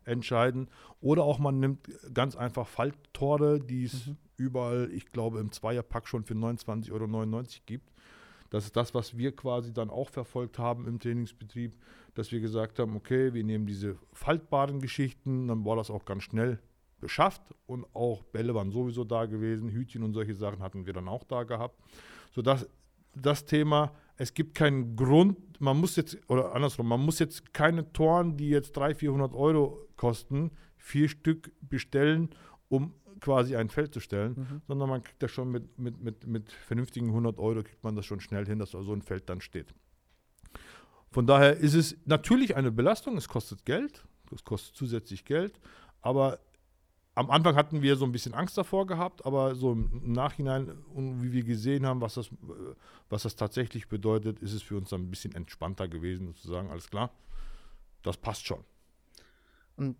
entscheiden. 0.04 0.68
Oder 1.00 1.24
auch 1.24 1.38
man 1.38 1.60
nimmt 1.60 1.90
ganz 2.12 2.36
einfach 2.36 2.66
Falttore, 2.66 3.60
die 3.60 3.84
es 3.84 4.06
mhm. 4.06 4.16
überall, 4.36 4.90
ich 4.92 5.06
glaube, 5.12 5.40
im 5.40 5.50
Zweierpack 5.50 6.08
schon 6.08 6.24
für 6.24 6.34
29,99 6.34 6.92
Euro 6.92 7.42
gibt. 7.66 7.90
Das 8.50 8.64
ist 8.64 8.76
das, 8.76 8.94
was 8.94 9.16
wir 9.16 9.34
quasi 9.34 9.72
dann 9.72 9.90
auch 9.90 10.10
verfolgt 10.10 10.58
haben 10.58 10.86
im 10.86 11.00
Trainingsbetrieb, 11.00 11.72
dass 12.14 12.30
wir 12.30 12.40
gesagt 12.40 12.78
haben, 12.78 12.94
okay, 12.96 13.34
wir 13.34 13.42
nehmen 13.42 13.66
diese 13.66 13.98
faltbaren 14.12 14.80
Geschichten, 14.80 15.48
dann 15.48 15.64
war 15.64 15.76
das 15.76 15.90
auch 15.90 16.04
ganz 16.04 16.22
schnell 16.22 16.60
beschafft 17.00 17.42
und 17.66 17.86
auch 17.94 18.22
Bälle 18.24 18.54
waren 18.54 18.70
sowieso 18.70 19.04
da 19.04 19.26
gewesen, 19.26 19.70
Hütchen 19.70 20.02
und 20.02 20.12
solche 20.12 20.34
Sachen 20.34 20.62
hatten 20.62 20.86
wir 20.86 20.92
dann 20.92 21.08
auch 21.08 21.24
da 21.24 21.44
gehabt. 21.44 21.78
Sodass 22.32 22.68
das 23.14 23.44
Thema, 23.44 23.92
es 24.16 24.32
gibt 24.34 24.54
keinen 24.54 24.96
Grund, 24.96 25.60
man 25.60 25.78
muss 25.78 25.96
jetzt, 25.96 26.18
oder 26.28 26.54
andersrum, 26.54 26.88
man 26.88 27.00
muss 27.00 27.18
jetzt 27.18 27.52
keine 27.52 27.92
Toren, 27.92 28.36
die 28.36 28.48
jetzt 28.48 28.76
300, 28.76 28.98
400 28.98 29.34
Euro 29.34 29.86
kosten, 29.96 30.50
vier 30.76 31.08
Stück 31.08 31.52
bestellen, 31.60 32.30
um 32.68 32.94
quasi 33.20 33.56
ein 33.56 33.68
Feld 33.68 33.94
zu 33.94 34.00
stellen, 34.00 34.34
mhm. 34.36 34.62
sondern 34.66 34.88
man 34.88 35.02
kriegt 35.02 35.22
das 35.22 35.30
schon 35.30 35.50
mit, 35.50 35.78
mit, 35.78 36.02
mit, 36.02 36.26
mit 36.26 36.52
vernünftigen 36.52 37.08
100 37.08 37.38
Euro, 37.38 37.62
kriegt 37.62 37.82
man 37.82 37.96
das 37.96 38.06
schon 38.06 38.20
schnell 38.20 38.46
hin, 38.46 38.58
dass 38.58 38.70
so 38.70 38.92
ein 38.92 39.02
Feld 39.02 39.28
dann 39.28 39.40
steht. 39.40 39.74
Von 41.10 41.26
daher 41.26 41.56
ist 41.56 41.74
es 41.74 41.96
natürlich 42.04 42.56
eine 42.56 42.70
Belastung, 42.70 43.16
es 43.16 43.28
kostet 43.28 43.64
Geld, 43.64 44.04
es 44.34 44.44
kostet 44.44 44.76
zusätzlich 44.76 45.24
Geld, 45.24 45.58
aber 46.02 46.38
am 47.16 47.30
Anfang 47.30 47.56
hatten 47.56 47.80
wir 47.80 47.96
so 47.96 48.04
ein 48.04 48.12
bisschen 48.12 48.34
Angst 48.34 48.58
davor 48.58 48.86
gehabt, 48.86 49.24
aber 49.24 49.54
so 49.54 49.72
im 49.72 50.12
Nachhinein, 50.12 50.84
wie 50.94 51.32
wir 51.32 51.44
gesehen 51.44 51.86
haben, 51.86 52.02
was 52.02 52.14
das, 52.14 52.28
was 53.08 53.22
das 53.22 53.36
tatsächlich 53.36 53.88
bedeutet, 53.88 54.38
ist 54.40 54.52
es 54.52 54.62
für 54.62 54.76
uns 54.76 54.90
dann 54.90 55.00
ein 55.00 55.10
bisschen 55.10 55.34
entspannter 55.34 55.88
gewesen, 55.88 56.36
zu 56.36 56.46
sagen, 56.48 56.70
alles 56.70 56.90
klar, 56.90 57.10
das 58.02 58.18
passt 58.18 58.46
schon. 58.46 58.62
Und 59.76 59.96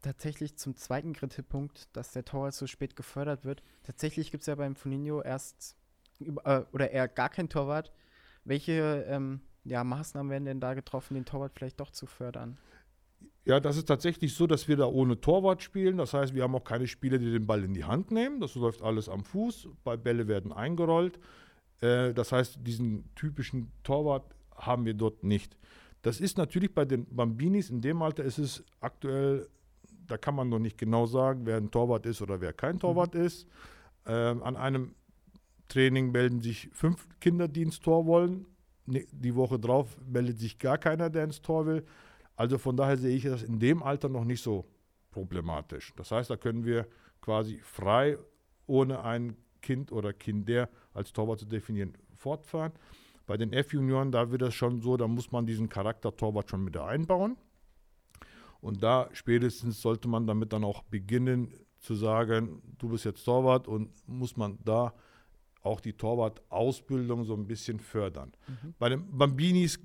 tatsächlich 0.00 0.56
zum 0.56 0.74
zweiten 0.74 1.12
Kritikpunkt, 1.12 1.94
dass 1.94 2.12
der 2.12 2.24
Torwart 2.24 2.54
so 2.54 2.66
spät 2.66 2.96
gefördert 2.96 3.44
wird. 3.44 3.62
Tatsächlich 3.84 4.30
gibt 4.30 4.40
es 4.40 4.46
ja 4.46 4.54
beim 4.54 4.74
Funinho 4.74 5.20
erst 5.20 5.76
äh, 6.20 6.62
oder 6.72 6.90
eher 6.90 7.08
gar 7.08 7.28
kein 7.28 7.50
Torwart. 7.50 7.92
Welche 8.44 9.04
ähm, 9.06 9.42
ja, 9.64 9.84
Maßnahmen 9.84 10.30
werden 10.30 10.46
denn 10.46 10.60
da 10.60 10.72
getroffen, 10.72 11.12
den 11.12 11.26
Torwart 11.26 11.52
vielleicht 11.54 11.78
doch 11.78 11.90
zu 11.90 12.06
fördern? 12.06 12.56
Ja, 13.48 13.60
das 13.60 13.78
ist 13.78 13.86
tatsächlich 13.86 14.34
so, 14.34 14.46
dass 14.46 14.68
wir 14.68 14.76
da 14.76 14.84
ohne 14.84 15.18
Torwart 15.18 15.62
spielen. 15.62 15.96
Das 15.96 16.12
heißt, 16.12 16.34
wir 16.34 16.42
haben 16.42 16.54
auch 16.54 16.64
keine 16.64 16.86
Spieler, 16.86 17.16
die 17.16 17.32
den 17.32 17.46
Ball 17.46 17.64
in 17.64 17.72
die 17.72 17.84
Hand 17.84 18.10
nehmen. 18.10 18.40
Das 18.40 18.54
läuft 18.54 18.82
alles 18.82 19.08
am 19.08 19.24
Fuß. 19.24 19.68
Bälle 20.02 20.28
werden 20.28 20.52
eingerollt. 20.52 21.18
Äh, 21.80 22.12
das 22.12 22.30
heißt, 22.30 22.58
diesen 22.60 23.08
typischen 23.14 23.72
Torwart 23.84 24.34
haben 24.54 24.84
wir 24.84 24.92
dort 24.92 25.24
nicht. 25.24 25.56
Das 26.02 26.20
ist 26.20 26.36
natürlich 26.36 26.74
bei 26.74 26.84
den 26.84 27.06
Bambinis 27.06 27.70
in 27.70 27.80
dem 27.80 28.02
Alter 28.02 28.22
ist 28.22 28.36
es 28.38 28.64
aktuell, 28.80 29.48
da 30.06 30.18
kann 30.18 30.34
man 30.34 30.50
noch 30.50 30.58
nicht 30.58 30.76
genau 30.76 31.06
sagen, 31.06 31.46
wer 31.46 31.56
ein 31.56 31.70
Torwart 31.70 32.04
ist 32.04 32.20
oder 32.20 32.42
wer 32.42 32.52
kein 32.52 32.78
Torwart 32.78 33.14
mhm. 33.14 33.22
ist. 33.22 33.46
Ähm, 34.04 34.42
an 34.42 34.56
einem 34.56 34.94
Training 35.68 36.12
melden 36.12 36.42
sich 36.42 36.68
fünf 36.72 37.08
Kinder, 37.18 37.48
die 37.48 37.62
ins 37.62 37.80
Tor 37.80 38.04
wollen. 38.04 38.44
Ne, 38.84 39.06
die 39.10 39.34
Woche 39.34 39.58
drauf 39.58 39.96
meldet 40.06 40.38
sich 40.38 40.58
gar 40.58 40.76
keiner, 40.76 41.08
der 41.08 41.24
ins 41.24 41.40
Tor 41.40 41.64
will. 41.64 41.84
Also 42.38 42.56
von 42.56 42.76
daher 42.76 42.96
sehe 42.96 43.16
ich 43.16 43.24
das 43.24 43.42
in 43.42 43.58
dem 43.58 43.82
Alter 43.82 44.08
noch 44.08 44.24
nicht 44.24 44.40
so 44.40 44.64
problematisch. 45.10 45.92
Das 45.96 46.12
heißt, 46.12 46.30
da 46.30 46.36
können 46.36 46.64
wir 46.64 46.86
quasi 47.20 47.58
frei, 47.64 48.16
ohne 48.68 49.02
ein 49.02 49.36
Kind 49.60 49.90
oder 49.90 50.12
Kinder 50.12 50.68
als 50.94 51.12
Torwart 51.12 51.40
zu 51.40 51.46
definieren, 51.46 51.98
fortfahren. 52.14 52.70
Bei 53.26 53.36
den 53.36 53.52
F-Junioren, 53.52 54.12
da 54.12 54.30
wird 54.30 54.42
es 54.42 54.54
schon 54.54 54.80
so, 54.80 54.96
da 54.96 55.08
muss 55.08 55.32
man 55.32 55.46
diesen 55.46 55.68
Charakter 55.68 56.14
Torwart 56.14 56.48
schon 56.48 56.62
mit 56.62 56.76
einbauen. 56.76 57.36
Und 58.60 58.84
da 58.84 59.08
spätestens 59.14 59.82
sollte 59.82 60.06
man 60.06 60.28
damit 60.28 60.52
dann 60.52 60.62
auch 60.62 60.84
beginnen 60.84 61.52
zu 61.80 61.96
sagen, 61.96 62.62
du 62.78 62.90
bist 62.90 63.04
jetzt 63.04 63.24
Torwart 63.24 63.66
und 63.66 63.90
muss 64.06 64.36
man 64.36 64.58
da 64.64 64.94
auch 65.62 65.80
die 65.80 65.92
Torwart-Ausbildung 65.92 67.24
so 67.24 67.34
ein 67.34 67.48
bisschen 67.48 67.80
fördern. 67.80 68.32
Mhm. 68.46 68.74
Bei 68.78 68.90
den 68.90 69.18
Bambinis 69.18 69.80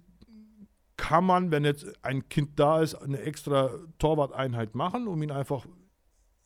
kann 0.97 1.25
man, 1.25 1.51
wenn 1.51 1.65
jetzt 1.65 1.85
ein 2.03 2.29
Kind 2.29 2.59
da 2.59 2.81
ist, 2.81 2.95
eine 2.95 3.19
extra 3.19 3.71
Torwarteinheit 3.97 4.75
machen, 4.75 5.07
um 5.07 5.21
ihn 5.23 5.31
einfach 5.31 5.65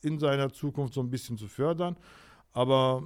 in 0.02 0.20
seiner 0.20 0.52
Zukunft 0.54 0.94
so 0.94 1.02
ein 1.02 1.10
bisschen 1.10 1.38
zu 1.38 1.48
fördern. 1.48 1.98
Aber 2.54 3.04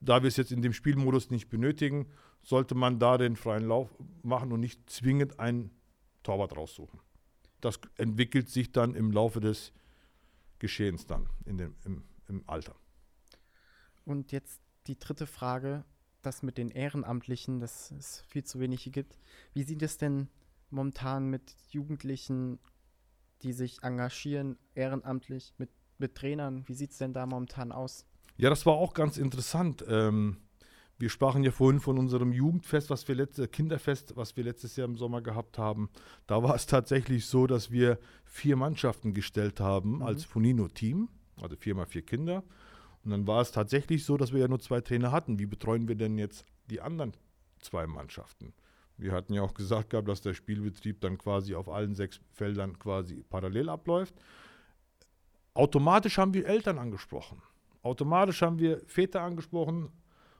da 0.00 0.22
wir 0.22 0.28
es 0.28 0.36
jetzt 0.36 0.52
in 0.52 0.62
dem 0.62 0.72
Spielmodus 0.72 1.30
nicht 1.30 1.48
benötigen, 1.48 2.08
sollte 2.42 2.74
man 2.74 2.98
da 2.98 3.18
den 3.18 3.36
freien 3.36 3.66
Lauf 3.66 3.88
machen 4.22 4.52
und 4.52 4.60
nicht 4.60 4.90
zwingend 4.90 5.38
einen 5.38 5.70
Torwart 6.22 6.56
raussuchen. 6.56 7.00
Das 7.60 7.80
entwickelt 7.96 8.48
sich 8.48 8.72
dann 8.72 8.94
im 8.94 9.12
Laufe 9.12 9.40
des 9.40 9.72
Geschehens 10.58 11.06
dann 11.06 11.28
in 11.44 11.58
dem, 11.58 11.76
im, 11.84 12.04
im 12.28 12.42
Alter. 12.48 12.74
Und 14.04 14.32
jetzt 14.32 14.60
die 14.88 14.98
dritte 14.98 15.26
Frage 15.26 15.84
das 16.22 16.42
mit 16.42 16.58
den 16.58 16.70
Ehrenamtlichen, 16.70 17.60
dass 17.60 17.90
es 17.92 18.24
viel 18.28 18.44
zu 18.44 18.60
wenig 18.60 18.90
gibt. 18.92 19.18
Wie 19.54 19.62
sieht 19.62 19.82
es 19.82 19.98
denn 19.98 20.28
momentan 20.70 21.28
mit 21.28 21.54
Jugendlichen, 21.70 22.58
die 23.42 23.52
sich 23.52 23.82
engagieren, 23.82 24.56
ehrenamtlich, 24.74 25.52
mit, 25.58 25.70
mit 25.98 26.14
Trainern? 26.14 26.64
Wie 26.66 26.74
sieht 26.74 26.92
es 26.92 26.98
denn 26.98 27.12
da 27.12 27.26
momentan 27.26 27.72
aus? 27.72 28.06
Ja, 28.36 28.50
das 28.50 28.66
war 28.66 28.74
auch 28.74 28.94
ganz 28.94 29.18
interessant. 29.18 29.84
Ähm, 29.88 30.38
wir 30.98 31.10
sprachen 31.10 31.42
ja 31.42 31.50
vorhin 31.50 31.80
von 31.80 31.98
unserem 31.98 32.32
Jugendfest, 32.32 32.88
was 32.88 33.06
wir 33.08 33.16
letzte 33.16 33.48
Kinderfest, 33.48 34.16
was 34.16 34.36
wir 34.36 34.44
letztes 34.44 34.76
Jahr 34.76 34.86
im 34.86 34.96
Sommer 34.96 35.20
gehabt 35.20 35.58
haben. 35.58 35.90
Da 36.26 36.42
war 36.42 36.54
es 36.54 36.66
tatsächlich 36.66 37.26
so, 37.26 37.46
dass 37.46 37.70
wir 37.70 37.98
vier 38.24 38.56
Mannschaften 38.56 39.12
gestellt 39.12 39.60
haben 39.60 39.96
mhm. 39.96 40.02
als 40.02 40.24
Funino-Team, 40.24 41.08
also 41.40 41.56
vier 41.56 41.74
mal 41.74 41.86
vier 41.86 42.02
Kinder. 42.02 42.44
Und 43.04 43.10
dann 43.10 43.26
war 43.26 43.40
es 43.40 43.50
tatsächlich 43.50 44.04
so, 44.04 44.16
dass 44.16 44.32
wir 44.32 44.40
ja 44.40 44.48
nur 44.48 44.60
zwei 44.60 44.80
Trainer 44.80 45.12
hatten. 45.12 45.38
Wie 45.38 45.46
betreuen 45.46 45.88
wir 45.88 45.96
denn 45.96 46.18
jetzt 46.18 46.44
die 46.70 46.80
anderen 46.80 47.12
zwei 47.60 47.86
Mannschaften? 47.86 48.54
Wir 48.96 49.12
hatten 49.12 49.34
ja 49.34 49.42
auch 49.42 49.54
gesagt 49.54 49.90
gehabt, 49.90 50.08
dass 50.08 50.20
der 50.20 50.34
Spielbetrieb 50.34 51.00
dann 51.00 51.18
quasi 51.18 51.54
auf 51.54 51.68
allen 51.68 51.94
sechs 51.94 52.20
Feldern 52.30 52.78
quasi 52.78 53.24
parallel 53.28 53.68
abläuft. 53.68 54.14
Automatisch 55.54 56.18
haben 56.18 56.34
wir 56.34 56.46
Eltern 56.46 56.78
angesprochen. 56.78 57.42
Automatisch 57.82 58.42
haben 58.42 58.58
wir 58.58 58.80
Väter 58.86 59.22
angesprochen 59.22 59.90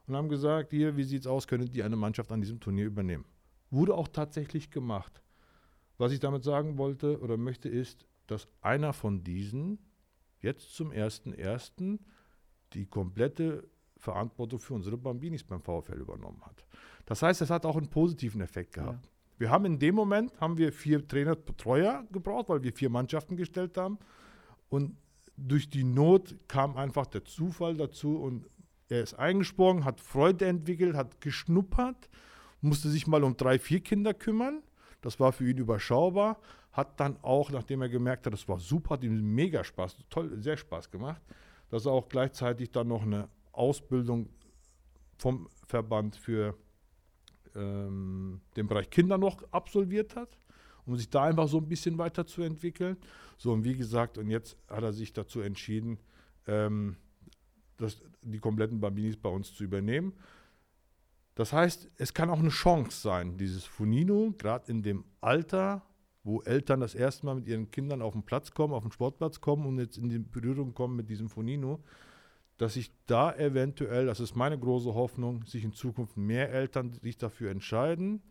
und 0.07 0.17
haben 0.17 0.29
gesagt, 0.29 0.71
hier, 0.71 0.97
wie 0.97 1.03
sieht 1.03 1.23
es 1.23 1.27
aus, 1.27 1.49
können 1.49 1.71
die 1.71 1.83
eine 1.83 1.97
Mannschaft 1.97 2.31
an 2.31 2.41
diesem 2.41 2.61
Turnier 2.61 2.87
übernehmen? 2.87 3.25
Wurde 3.71 3.95
auch 3.95 4.09
tatsächlich 4.09 4.71
gemacht. 4.71 5.23
Was 5.99 6.13
ich 6.13 6.21
damit 6.21 6.45
sagen 6.45 6.79
wollte 6.79 7.21
oder 7.21 7.37
möchte, 7.37 7.69
ist, 7.69 8.07
dass 8.27 8.49
einer 8.61 8.93
von 8.93 9.25
diesen 9.25 9.79
jetzt 10.41 10.75
zum 10.75 10.91
1.1 10.91 11.99
die 12.75 12.87
komplette 12.87 13.69
Verantwortung 13.97 14.59
für 14.59 14.75
unsere 14.75 14.97
Bambinis 14.97 15.45
beim 15.45 15.63
VfL 15.63 16.01
übernommen 16.01 16.41
hat. 16.45 16.65
Das 17.07 17.23
heißt, 17.23 17.41
es 17.43 17.51
hat 17.51 17.65
auch 17.65 17.77
einen 17.77 17.89
positiven 17.89 18.41
Effekt 18.41 18.75
gehabt. 18.75 19.07
Ja. 19.07 19.13
Wir 19.39 19.51
haben 19.51 19.65
in 19.65 19.79
dem 19.79 19.95
Moment 19.95 20.33
haben 20.41 20.57
wir 20.57 20.73
vier 20.73 21.07
Trainer, 21.07 21.35
Betreuer 21.35 22.05
gebraucht, 22.13 22.49
weil 22.49 22.63
wir 22.63 22.73
vier 22.73 22.91
Mannschaften 22.91 23.37
gestellt 23.37 23.77
haben. 23.77 23.99
Und 24.69 24.97
durch 25.37 25.69
die 25.69 25.85
Not 25.85 26.37
kam 26.49 26.77
einfach 26.77 27.07
der 27.07 27.25
Zufall 27.25 27.77
dazu 27.77 28.17
und 28.17 28.47
er 28.89 29.03
ist 29.03 29.15
eingesprungen, 29.15 29.85
hat 29.85 30.01
Freude 30.01 30.47
entwickelt, 30.47 30.95
hat 30.95 31.21
geschnuppert, 31.21 32.09
musste 32.61 32.89
sich 32.89 33.07
mal 33.07 33.25
um 33.25 33.37
drei, 33.37 33.59
vier 33.59 33.81
Kinder 33.81 34.15
kümmern. 34.15 34.63
Das 35.01 35.19
war 35.19 35.33
für 35.33 35.49
ihn 35.49 35.59
überschaubar. 35.59 36.39
Hat 36.73 37.01
dann 37.01 37.17
auch, 37.23 37.51
nachdem 37.51 37.83
er 37.83 37.89
gemerkt 37.89 38.27
hat, 38.27 38.33
das 38.33 38.49
war 38.49 38.59
super, 38.59 38.95
hat 38.95 39.05
ihm 39.05 39.35
mega 39.35 39.65
Spaß, 39.65 39.97
toll, 40.09 40.41
sehr 40.41 40.57
Spaß 40.57 40.91
gemacht, 40.91 41.21
dass 41.73 41.87
er 41.87 41.93
auch 41.93 42.11
gleichzeitig 42.11 42.71
dann 42.71 42.89
noch 42.89 43.01
eine 43.01 43.31
Ausbildung 43.51 44.29
vom 45.17 45.49
Verband 45.67 46.17
für 46.17 46.55
ähm, 47.55 48.43
den 48.57 48.67
Bereich 48.67 48.91
Kinder 48.91 49.17
noch 49.17 49.43
absolviert 49.53 50.15
hat, 50.15 50.37
um 50.85 50.97
sich 50.97 51.09
da 51.09 51.25
einfach 51.25 51.49
so 51.49 51.57
ein 51.57 51.69
bisschen 51.69 51.97
weiterzuentwickeln. 51.97 52.99
So, 53.39 53.55
und 53.55 53.65
wie 53.65 53.75
gesagt, 53.75 54.19
und 54.19 54.29
jetzt 54.29 54.59
hat 54.69 54.83
er 54.83 54.93
sich 54.93 55.15
dazu 55.15 55.41
entschieden, 55.41 55.99
ähm, 56.47 56.97
das, 57.79 58.03
die 58.21 58.39
kompletten 58.39 58.79
Bambinis 58.79 59.17
bei 59.17 59.31
uns 59.31 59.55
zu 59.55 59.65
übernehmen. 59.65 60.13
Das 61.37 61.55
heißt, 61.55 61.91
es 61.97 62.13
kann 62.13 62.29
auch 62.29 62.41
eine 62.41 62.51
Chance 62.51 63.01
sein, 63.01 63.39
dieses 63.39 63.65
Funino, 63.65 64.35
gerade 64.37 64.71
in 64.71 64.83
dem 64.83 65.05
Alter, 65.23 65.81
wo 66.25 66.41
Eltern 66.43 66.81
das 66.81 66.95
erste 66.95 67.27
Mal 67.27 67.37
mit 67.37 67.49
ihren 67.49 67.71
Kindern 67.71 68.03
auf 68.03 68.13
den 68.13 68.23
Platz 68.23 68.53
kommen, 68.53 68.75
auf 68.75 68.85
den 68.85 68.93
Sportplatz 68.93 69.41
kommen 69.41 69.67
und 69.67 69.79
jetzt 69.79 69.99
in 69.99 70.09
die 70.09 70.19
Berührung 70.19 70.75
kommen 70.75 70.97
mit 70.97 71.09
diesem 71.09 71.29
Fonino, 71.29 71.83
dass 72.59 72.75
sich 72.75 72.93
da 73.07 73.35
eventuell, 73.35 74.07
das 74.07 74.21
ist 74.21 74.37
meine 74.37 74.59
große 74.59 74.95
Hoffnung, 74.95 75.45
sich 75.47 75.65
in 75.65 75.73
Zukunft 75.73 76.17
mehr 76.17 76.53
Eltern 76.53 76.93
sich 77.03 77.17
dafür 77.17 77.51
entscheiden, 77.51 78.23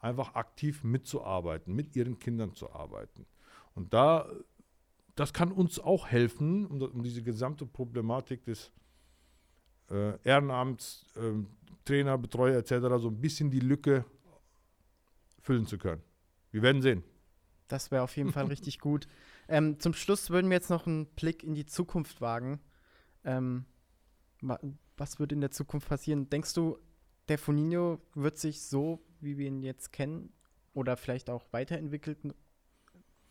einfach 0.00 0.34
aktiv 0.34 0.82
mitzuarbeiten, 0.82 1.74
mit 1.74 1.94
ihren 1.94 2.18
Kindern 2.18 2.54
zu 2.54 2.72
arbeiten. 2.72 3.26
Und 3.74 3.94
da, 3.94 4.28
das 5.14 5.32
kann 5.32 5.52
uns 5.52 5.78
auch 5.78 6.08
helfen, 6.08 6.66
um, 6.66 6.82
um 6.82 7.02
diese 7.02 7.22
gesamte 7.22 7.64
Problematik 7.64 8.44
des 8.44 8.72
äh, 9.90 10.18
Ehrenamts, 10.24 11.06
äh, 11.14 11.44
Trainer, 11.84 12.18
Betreuer 12.18 12.58
etc. 12.58 13.00
so 13.00 13.08
ein 13.08 13.20
bisschen 13.20 13.50
die 13.50 13.60
Lücke 13.60 14.04
füllen 15.40 15.66
zu 15.66 15.78
können. 15.78 16.02
Wir 16.50 16.62
werden 16.62 16.82
sehen. 16.82 17.04
Das 17.68 17.90
wäre 17.90 18.02
auf 18.02 18.16
jeden 18.16 18.32
Fall 18.32 18.46
richtig 18.46 18.78
gut. 18.78 19.08
Ähm, 19.48 19.78
zum 19.80 19.94
Schluss 19.94 20.30
würden 20.30 20.50
wir 20.50 20.56
jetzt 20.56 20.70
noch 20.70 20.86
einen 20.86 21.06
Blick 21.06 21.42
in 21.42 21.54
die 21.54 21.66
Zukunft 21.66 22.20
wagen. 22.20 22.60
Ähm, 23.24 23.64
was 24.96 25.18
wird 25.18 25.32
in 25.32 25.40
der 25.40 25.50
Zukunft 25.50 25.88
passieren? 25.88 26.30
Denkst 26.30 26.54
du, 26.54 26.78
der 27.28 27.38
Foninho 27.38 28.00
wird 28.14 28.38
sich 28.38 28.62
so, 28.62 29.04
wie 29.20 29.36
wir 29.38 29.48
ihn 29.48 29.62
jetzt 29.62 29.92
kennen, 29.92 30.32
oder 30.76 30.96
vielleicht 30.96 31.30
auch 31.30 31.44
weiterentwickelt, 31.52 32.18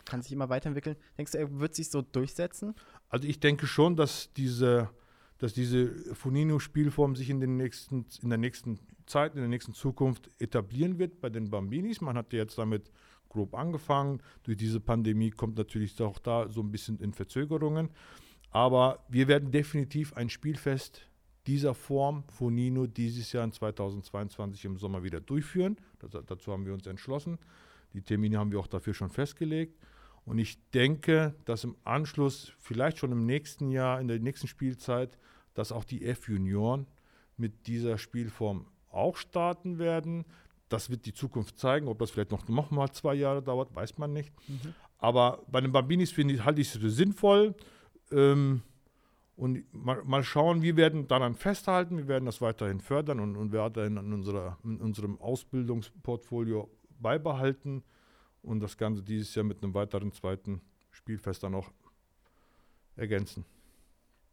kann 0.04 0.22
sich 0.22 0.32
immer 0.32 0.50
weiterentwickeln. 0.50 0.98
Denkst 1.18 1.34
du, 1.34 1.38
er 1.38 1.60
wird 1.60 1.76
sich 1.76 1.90
so 1.90 2.02
durchsetzen? 2.02 2.74
Also 3.10 3.28
ich 3.28 3.40
denke 3.40 3.68
schon, 3.68 3.96
dass 3.96 4.34
diese, 4.34 4.90
dass 5.38 5.54
diese 5.54 5.94
Funino-Spielform 6.16 7.16
sich 7.16 7.30
in, 7.30 7.40
den 7.40 7.58
nächsten, 7.58 8.06
in 8.22 8.30
der 8.30 8.40
nächsten 8.40 8.80
Zeit, 9.06 9.36
in 9.36 9.42
der 9.42 9.48
nächsten 9.48 9.74
Zukunft 9.74 10.32
etablieren 10.40 10.98
wird 10.98 11.22
bei 11.22 11.30
den 11.30 11.50
Bambinis. 11.52 12.02
Man 12.02 12.18
hat 12.18 12.34
ja 12.34 12.40
jetzt 12.40 12.58
damit 12.58 12.92
grob 13.36 13.54
angefangen. 13.54 14.22
Durch 14.44 14.58
diese 14.58 14.80
Pandemie 14.80 15.30
kommt 15.30 15.58
natürlich 15.58 16.02
auch 16.02 16.18
da 16.18 16.50
so 16.50 16.62
ein 16.62 16.72
bisschen 16.72 17.00
in 17.00 17.14
Verzögerungen. 17.14 17.90
Aber 18.52 19.06
wir 19.10 19.28
werden 19.28 19.52
definitiv 19.52 20.14
ein 20.14 20.30
Spielfest 20.30 21.08
dieser 21.46 21.76
Form 21.76 22.24
Fonino 22.30 22.88
dieses 22.88 23.32
Jahr 23.32 23.44
in 23.44 23.52
2022 23.52 24.66
im 24.66 24.78
Sommer 24.78 25.04
wieder 25.04 25.20
durchführen. 25.20 25.78
Das, 26.00 26.12
dazu 26.26 26.52
haben 26.52 26.66
wir 26.66 26.74
uns 26.74 26.88
entschlossen. 26.88 27.38
Die 27.94 28.02
Termine 28.02 28.40
haben 28.40 28.52
wir 28.52 28.60
auch 28.60 28.68
dafür 28.68 28.94
schon 28.94 29.10
festgelegt. 29.10 29.78
Und 30.26 30.40
ich 30.40 30.58
denke, 30.72 31.36
dass 31.46 31.64
im 31.64 31.76
Anschluss, 31.84 32.54
vielleicht 32.60 32.98
schon 32.98 33.12
im 33.12 33.26
nächsten 33.26 33.70
Jahr, 33.70 34.02
in 34.02 34.08
der 34.08 34.20
nächsten 34.20 34.48
Spielzeit, 34.48 35.20
dass 35.54 35.72
auch 35.72 35.84
die 35.84 36.04
F-Junioren 36.04 36.88
mit 37.38 37.68
dieser 37.68 37.98
Spielform 37.98 38.66
auch 38.90 39.18
starten 39.18 39.78
werden. 39.78 40.26
Das 40.70 40.90
wird 40.90 41.06
die 41.06 41.14
Zukunft 41.14 41.58
zeigen. 41.60 41.88
Ob 41.88 42.00
das 42.00 42.12
vielleicht 42.12 42.32
noch, 42.32 42.48
noch 42.48 42.72
mal 42.72 42.92
zwei 42.92 43.14
Jahre 43.14 43.42
dauert, 43.42 43.74
weiß 43.76 43.98
man 43.98 44.14
nicht. 44.14 44.32
Mhm. 44.48 44.74
Aber 44.98 45.44
bei 45.48 45.62
den 45.62 45.72
Bambinis 45.72 46.18
ich, 46.18 46.44
halte 46.44 46.62
ich 46.62 46.74
es 46.74 46.82
für 46.82 46.90
sinnvoll. 46.90 47.56
Ähm, 48.12 48.62
und 49.36 49.66
mal, 49.74 50.02
mal, 50.06 50.24
schauen, 50.24 50.62
wir 50.62 50.78
werden 50.78 51.08
daran 51.08 51.36
festhalten, 51.36 51.98
wir 51.98 52.08
werden 52.08 52.26
das 52.26 52.40
weiterhin 52.40 52.80
fördern 52.80 53.20
und, 53.20 53.36
und 53.36 53.52
weiterhin 53.52 53.98
in, 53.98 54.14
unserer, 54.14 54.58
in 54.64 54.78
unserem 54.78 55.20
Ausbildungsportfolio 55.20 56.70
beibehalten 57.00 57.84
und 58.42 58.62
das 58.62 58.78
Ganze 58.78 59.04
dieses 59.04 59.36
Jahr 59.36 59.44
mit 59.44 59.62
einem 59.62 59.74
weiteren 59.74 60.14
zweiten 60.14 60.62
Spielfest 60.92 61.44
dann 61.44 61.56
auch 61.56 61.70
ergänzen. 62.96 63.46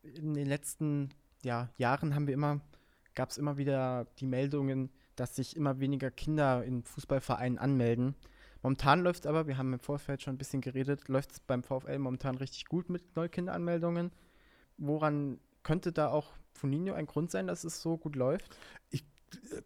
In 0.02 0.34
den 0.34 0.46
letzten 0.46 1.10
ja, 1.42 1.68
Jahren 1.78 2.14
haben 2.14 2.28
wir 2.28 2.34
immer, 2.34 2.60
gab 3.14 3.30
es 3.30 3.38
immer 3.38 3.56
wieder 3.56 4.06
die 4.18 4.26
Meldungen, 4.26 4.90
dass 5.16 5.36
sich 5.36 5.56
immer 5.56 5.80
weniger 5.80 6.10
Kinder 6.10 6.64
in 6.64 6.82
Fußballvereinen 6.84 7.58
anmelden. 7.58 8.14
Momentan 8.62 9.00
läuft 9.00 9.24
es 9.24 9.26
aber, 9.26 9.46
wir 9.46 9.58
haben 9.58 9.72
im 9.72 9.80
Vorfeld 9.80 10.22
schon 10.22 10.34
ein 10.34 10.38
bisschen 10.38 10.60
geredet, 10.60 11.08
läuft 11.08 11.32
es 11.32 11.40
beim 11.40 11.62
VfL 11.62 11.98
momentan 11.98 12.36
richtig 12.36 12.66
gut 12.66 12.90
mit 12.90 13.16
Neukinderanmeldungen 13.16 14.12
woran 14.82 15.38
könnte 15.62 15.92
da 15.92 16.08
auch 16.10 16.32
Funinho 16.52 16.94
ein 16.94 17.06
Grund 17.06 17.30
sein, 17.30 17.46
dass 17.46 17.64
es 17.64 17.80
so 17.80 17.96
gut 17.96 18.16
läuft? 18.16 18.56
Ich, 18.90 19.04
äh, 19.50 19.62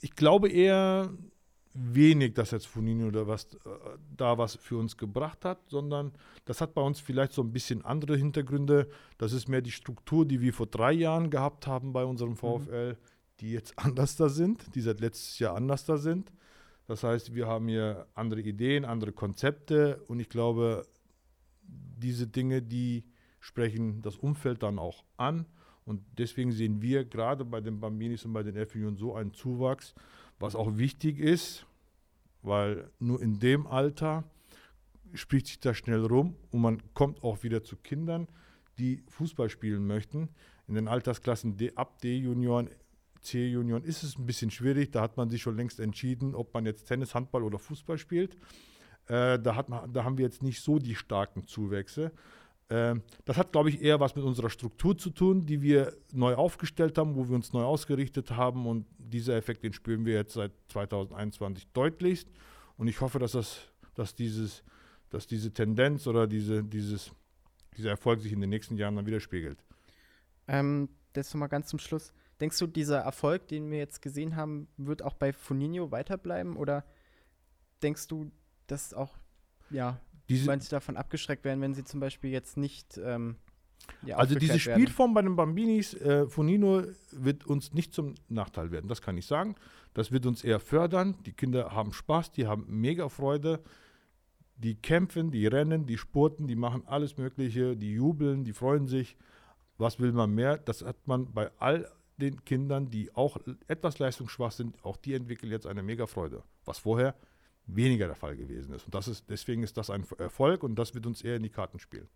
ich 0.00 0.14
glaube 0.14 0.48
eher 0.48 1.10
wenig, 1.74 2.34
dass 2.34 2.52
jetzt 2.52 2.66
Funinho 2.66 3.10
da 3.10 3.26
was, 3.26 3.46
äh, 3.54 3.58
da 4.16 4.38
was 4.38 4.54
für 4.56 4.76
uns 4.78 4.96
gebracht 4.96 5.44
hat, 5.44 5.58
sondern 5.68 6.12
das 6.44 6.60
hat 6.60 6.74
bei 6.74 6.82
uns 6.82 7.00
vielleicht 7.00 7.32
so 7.32 7.42
ein 7.42 7.52
bisschen 7.52 7.84
andere 7.84 8.16
Hintergründe. 8.16 8.88
Das 9.18 9.32
ist 9.32 9.48
mehr 9.48 9.62
die 9.62 9.72
Struktur, 9.72 10.24
die 10.24 10.40
wir 10.40 10.54
vor 10.54 10.66
drei 10.66 10.92
Jahren 10.92 11.30
gehabt 11.30 11.66
haben 11.66 11.92
bei 11.92 12.04
unserem 12.04 12.36
VfL, 12.36 12.92
mhm. 12.92 12.96
Die 13.40 13.52
jetzt 13.52 13.74
anders 13.78 14.16
da 14.16 14.28
sind, 14.28 14.74
die 14.74 14.80
seit 14.80 15.00
letztes 15.00 15.38
Jahr 15.38 15.56
anders 15.56 15.84
da 15.84 15.96
sind. 15.96 16.32
Das 16.86 17.02
heißt, 17.02 17.34
wir 17.34 17.46
haben 17.46 17.68
hier 17.68 18.06
andere 18.14 18.40
Ideen, 18.40 18.84
andere 18.84 19.12
Konzepte 19.12 20.02
und 20.08 20.20
ich 20.20 20.28
glaube, 20.28 20.86
diese 21.62 22.26
Dinge, 22.26 22.60
die 22.60 23.04
sprechen 23.40 24.02
das 24.02 24.16
Umfeld 24.16 24.62
dann 24.62 24.78
auch 24.78 25.04
an. 25.16 25.46
Und 25.86 26.02
deswegen 26.18 26.52
sehen 26.52 26.80
wir 26.80 27.04
gerade 27.04 27.44
bei 27.44 27.60
den 27.60 27.80
Bambinis 27.80 28.24
und 28.24 28.32
bei 28.32 28.42
den 28.42 28.56
f 28.56 28.74
so 28.96 29.14
einen 29.14 29.34
Zuwachs, 29.34 29.94
was 30.38 30.56
auch 30.56 30.76
wichtig 30.76 31.18
ist, 31.18 31.66
weil 32.42 32.90
nur 32.98 33.20
in 33.20 33.38
dem 33.38 33.66
Alter 33.66 34.24
spricht 35.12 35.46
sich 35.46 35.60
das 35.60 35.76
schnell 35.76 36.04
rum 36.04 36.36
und 36.50 36.60
man 36.60 36.82
kommt 36.94 37.22
auch 37.22 37.42
wieder 37.42 37.62
zu 37.62 37.76
Kindern, 37.76 38.28
die 38.78 39.02
Fußball 39.08 39.48
spielen 39.48 39.86
möchten. 39.86 40.28
In 40.66 40.74
den 40.74 40.88
Altersklassen 40.88 41.56
D, 41.56 41.72
ab 41.76 42.00
D-Junioren, 42.00 42.70
C-Junioren 43.24 43.82
ist 43.82 44.02
es 44.02 44.18
ein 44.18 44.26
bisschen 44.26 44.50
schwierig. 44.50 44.90
Da 44.92 45.00
hat 45.00 45.16
man 45.16 45.30
sich 45.30 45.42
schon 45.42 45.56
längst 45.56 45.80
entschieden, 45.80 46.34
ob 46.34 46.54
man 46.54 46.66
jetzt 46.66 46.86
Tennis, 46.86 47.14
Handball 47.14 47.42
oder 47.42 47.58
Fußball 47.58 47.98
spielt. 47.98 48.36
Äh, 49.06 49.38
da, 49.38 49.56
hat 49.56 49.68
man, 49.68 49.92
da 49.92 50.04
haben 50.04 50.16
wir 50.18 50.24
jetzt 50.24 50.42
nicht 50.42 50.62
so 50.62 50.78
die 50.78 50.94
starken 50.94 51.46
Zuwächse. 51.46 52.12
Ähm, 52.70 53.02
das 53.24 53.36
hat, 53.36 53.52
glaube 53.52 53.68
ich, 53.68 53.82
eher 53.82 54.00
was 54.00 54.16
mit 54.16 54.24
unserer 54.24 54.48
Struktur 54.50 54.96
zu 54.96 55.10
tun, 55.10 55.44
die 55.44 55.60
wir 55.60 55.92
neu 56.12 56.34
aufgestellt 56.34 56.96
haben, 56.96 57.14
wo 57.14 57.28
wir 57.28 57.34
uns 57.34 57.52
neu 57.52 57.62
ausgerichtet 57.62 58.30
haben. 58.30 58.66
Und 58.66 58.86
dieser 58.98 59.36
Effekt, 59.36 59.62
den 59.64 59.72
spüren 59.72 60.06
wir 60.06 60.14
jetzt 60.14 60.34
seit 60.34 60.52
2021 60.68 61.66
deutlichst. 61.72 62.28
Und 62.76 62.88
ich 62.88 63.00
hoffe, 63.00 63.18
dass, 63.18 63.32
das, 63.32 63.60
dass, 63.94 64.14
dieses, 64.14 64.64
dass 65.10 65.26
diese 65.26 65.52
Tendenz 65.52 66.06
oder 66.06 66.26
diese, 66.26 66.64
dieses, 66.64 67.12
dieser 67.76 67.90
Erfolg 67.90 68.20
sich 68.20 68.32
in 68.32 68.40
den 68.40 68.50
nächsten 68.50 68.76
Jahren 68.76 68.96
dann 68.96 69.06
widerspiegelt. 69.06 69.62
Ähm, 70.48 70.88
das 71.12 71.32
nochmal 71.32 71.48
ganz 71.48 71.68
zum 71.68 71.78
Schluss. 71.78 72.12
Denkst 72.40 72.58
du, 72.58 72.66
dieser 72.66 72.98
Erfolg, 72.98 73.48
den 73.48 73.70
wir 73.70 73.78
jetzt 73.78 74.02
gesehen 74.02 74.36
haben, 74.36 74.68
wird 74.76 75.02
auch 75.02 75.14
bei 75.14 75.32
Funinho 75.32 75.90
weiterbleiben? 75.90 76.56
Oder 76.56 76.84
denkst 77.82 78.08
du, 78.08 78.30
dass 78.66 78.92
auch 78.94 79.16
ja, 79.70 80.00
diese, 80.28 80.46
manche 80.46 80.70
davon 80.70 80.96
abgeschreckt 80.96 81.44
werden, 81.44 81.60
wenn 81.60 81.74
sie 81.74 81.84
zum 81.84 82.00
Beispiel 82.00 82.30
jetzt 82.30 82.56
nicht. 82.56 82.98
Ähm, 83.02 83.36
ja, 84.02 84.16
also 84.16 84.34
diese 84.34 84.58
Spielform 84.58 85.14
werden. 85.14 85.14
bei 85.14 85.22
den 85.22 85.36
Bambinis, 85.36 85.94
äh, 85.94 86.26
Fonino 86.26 86.84
wird 87.12 87.46
uns 87.46 87.74
nicht 87.74 87.92
zum 87.92 88.14
Nachteil 88.28 88.70
werden, 88.70 88.88
das 88.88 89.02
kann 89.02 89.18
ich 89.18 89.26
sagen. 89.26 89.56
Das 89.92 90.10
wird 90.10 90.26
uns 90.26 90.42
eher 90.42 90.58
fördern. 90.58 91.16
Die 91.26 91.32
Kinder 91.32 91.72
haben 91.72 91.92
Spaß, 91.92 92.32
die 92.32 92.46
haben 92.46 92.66
mega 92.68 93.08
Freude. 93.08 93.62
Die 94.56 94.76
kämpfen, 94.76 95.30
die 95.30 95.46
rennen, 95.46 95.86
die 95.86 95.98
spurten, 95.98 96.46
die 96.46 96.56
machen 96.56 96.84
alles 96.86 97.16
Mögliche, 97.16 97.76
die 97.76 97.92
jubeln, 97.92 98.44
die 98.44 98.52
freuen 98.52 98.86
sich. 98.86 99.16
Was 99.78 99.98
will 99.98 100.12
man 100.12 100.32
mehr? 100.32 100.58
Das 100.58 100.82
hat 100.82 101.06
man 101.06 101.32
bei 101.32 101.50
all 101.58 101.90
den 102.16 102.44
Kindern, 102.44 102.90
die 102.90 103.14
auch 103.14 103.38
etwas 103.66 103.98
leistungsschwach 103.98 104.52
sind, 104.52 104.82
auch 104.84 104.96
die 104.96 105.14
entwickeln 105.14 105.50
jetzt 105.50 105.66
eine 105.66 105.82
mega 105.82 106.06
Freude. 106.06 106.42
Was 106.64 106.78
vorher 106.78 107.14
weniger 107.66 108.06
der 108.06 108.16
Fall 108.16 108.36
gewesen 108.36 108.74
ist. 108.74 108.84
Und 108.86 108.94
das 108.94 109.08
ist, 109.08 109.28
deswegen 109.28 109.62
ist 109.62 109.76
das 109.76 109.90
ein 109.90 110.06
Erfolg 110.18 110.62
und 110.62 110.76
das 110.76 110.94
wird 110.94 111.06
uns 111.06 111.22
eher 111.22 111.36
in 111.36 111.42
die 111.42 111.50
Karten 111.50 111.78
spielen. 111.78 112.08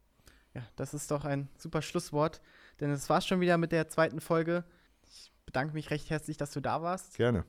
Ja, 0.54 0.62
das 0.76 0.94
ist 0.94 1.10
doch 1.10 1.24
ein 1.24 1.48
super 1.56 1.82
Schlusswort, 1.82 2.40
denn 2.80 2.90
es 2.90 3.08
war 3.08 3.20
schon 3.20 3.40
wieder 3.40 3.58
mit 3.58 3.72
der 3.72 3.88
zweiten 3.88 4.20
Folge. 4.20 4.64
Ich 5.02 5.32
bedanke 5.46 5.74
mich 5.74 5.90
recht 5.90 6.10
herzlich, 6.10 6.36
dass 6.36 6.52
du 6.52 6.60
da 6.60 6.82
warst. 6.82 7.16
Gerne. 7.16 7.44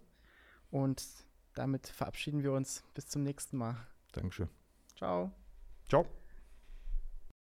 Und 0.72 1.04
damit 1.56 1.88
verabschieden 1.88 2.44
wir 2.44 2.54
uns 2.54 2.84
bis 2.94 3.08
zum 3.08 3.24
nächsten 3.24 3.58
Mal. 3.58 3.76
Dankeschön. 4.12 4.50
Ciao. 4.96 5.32
Ciao. 5.88 6.19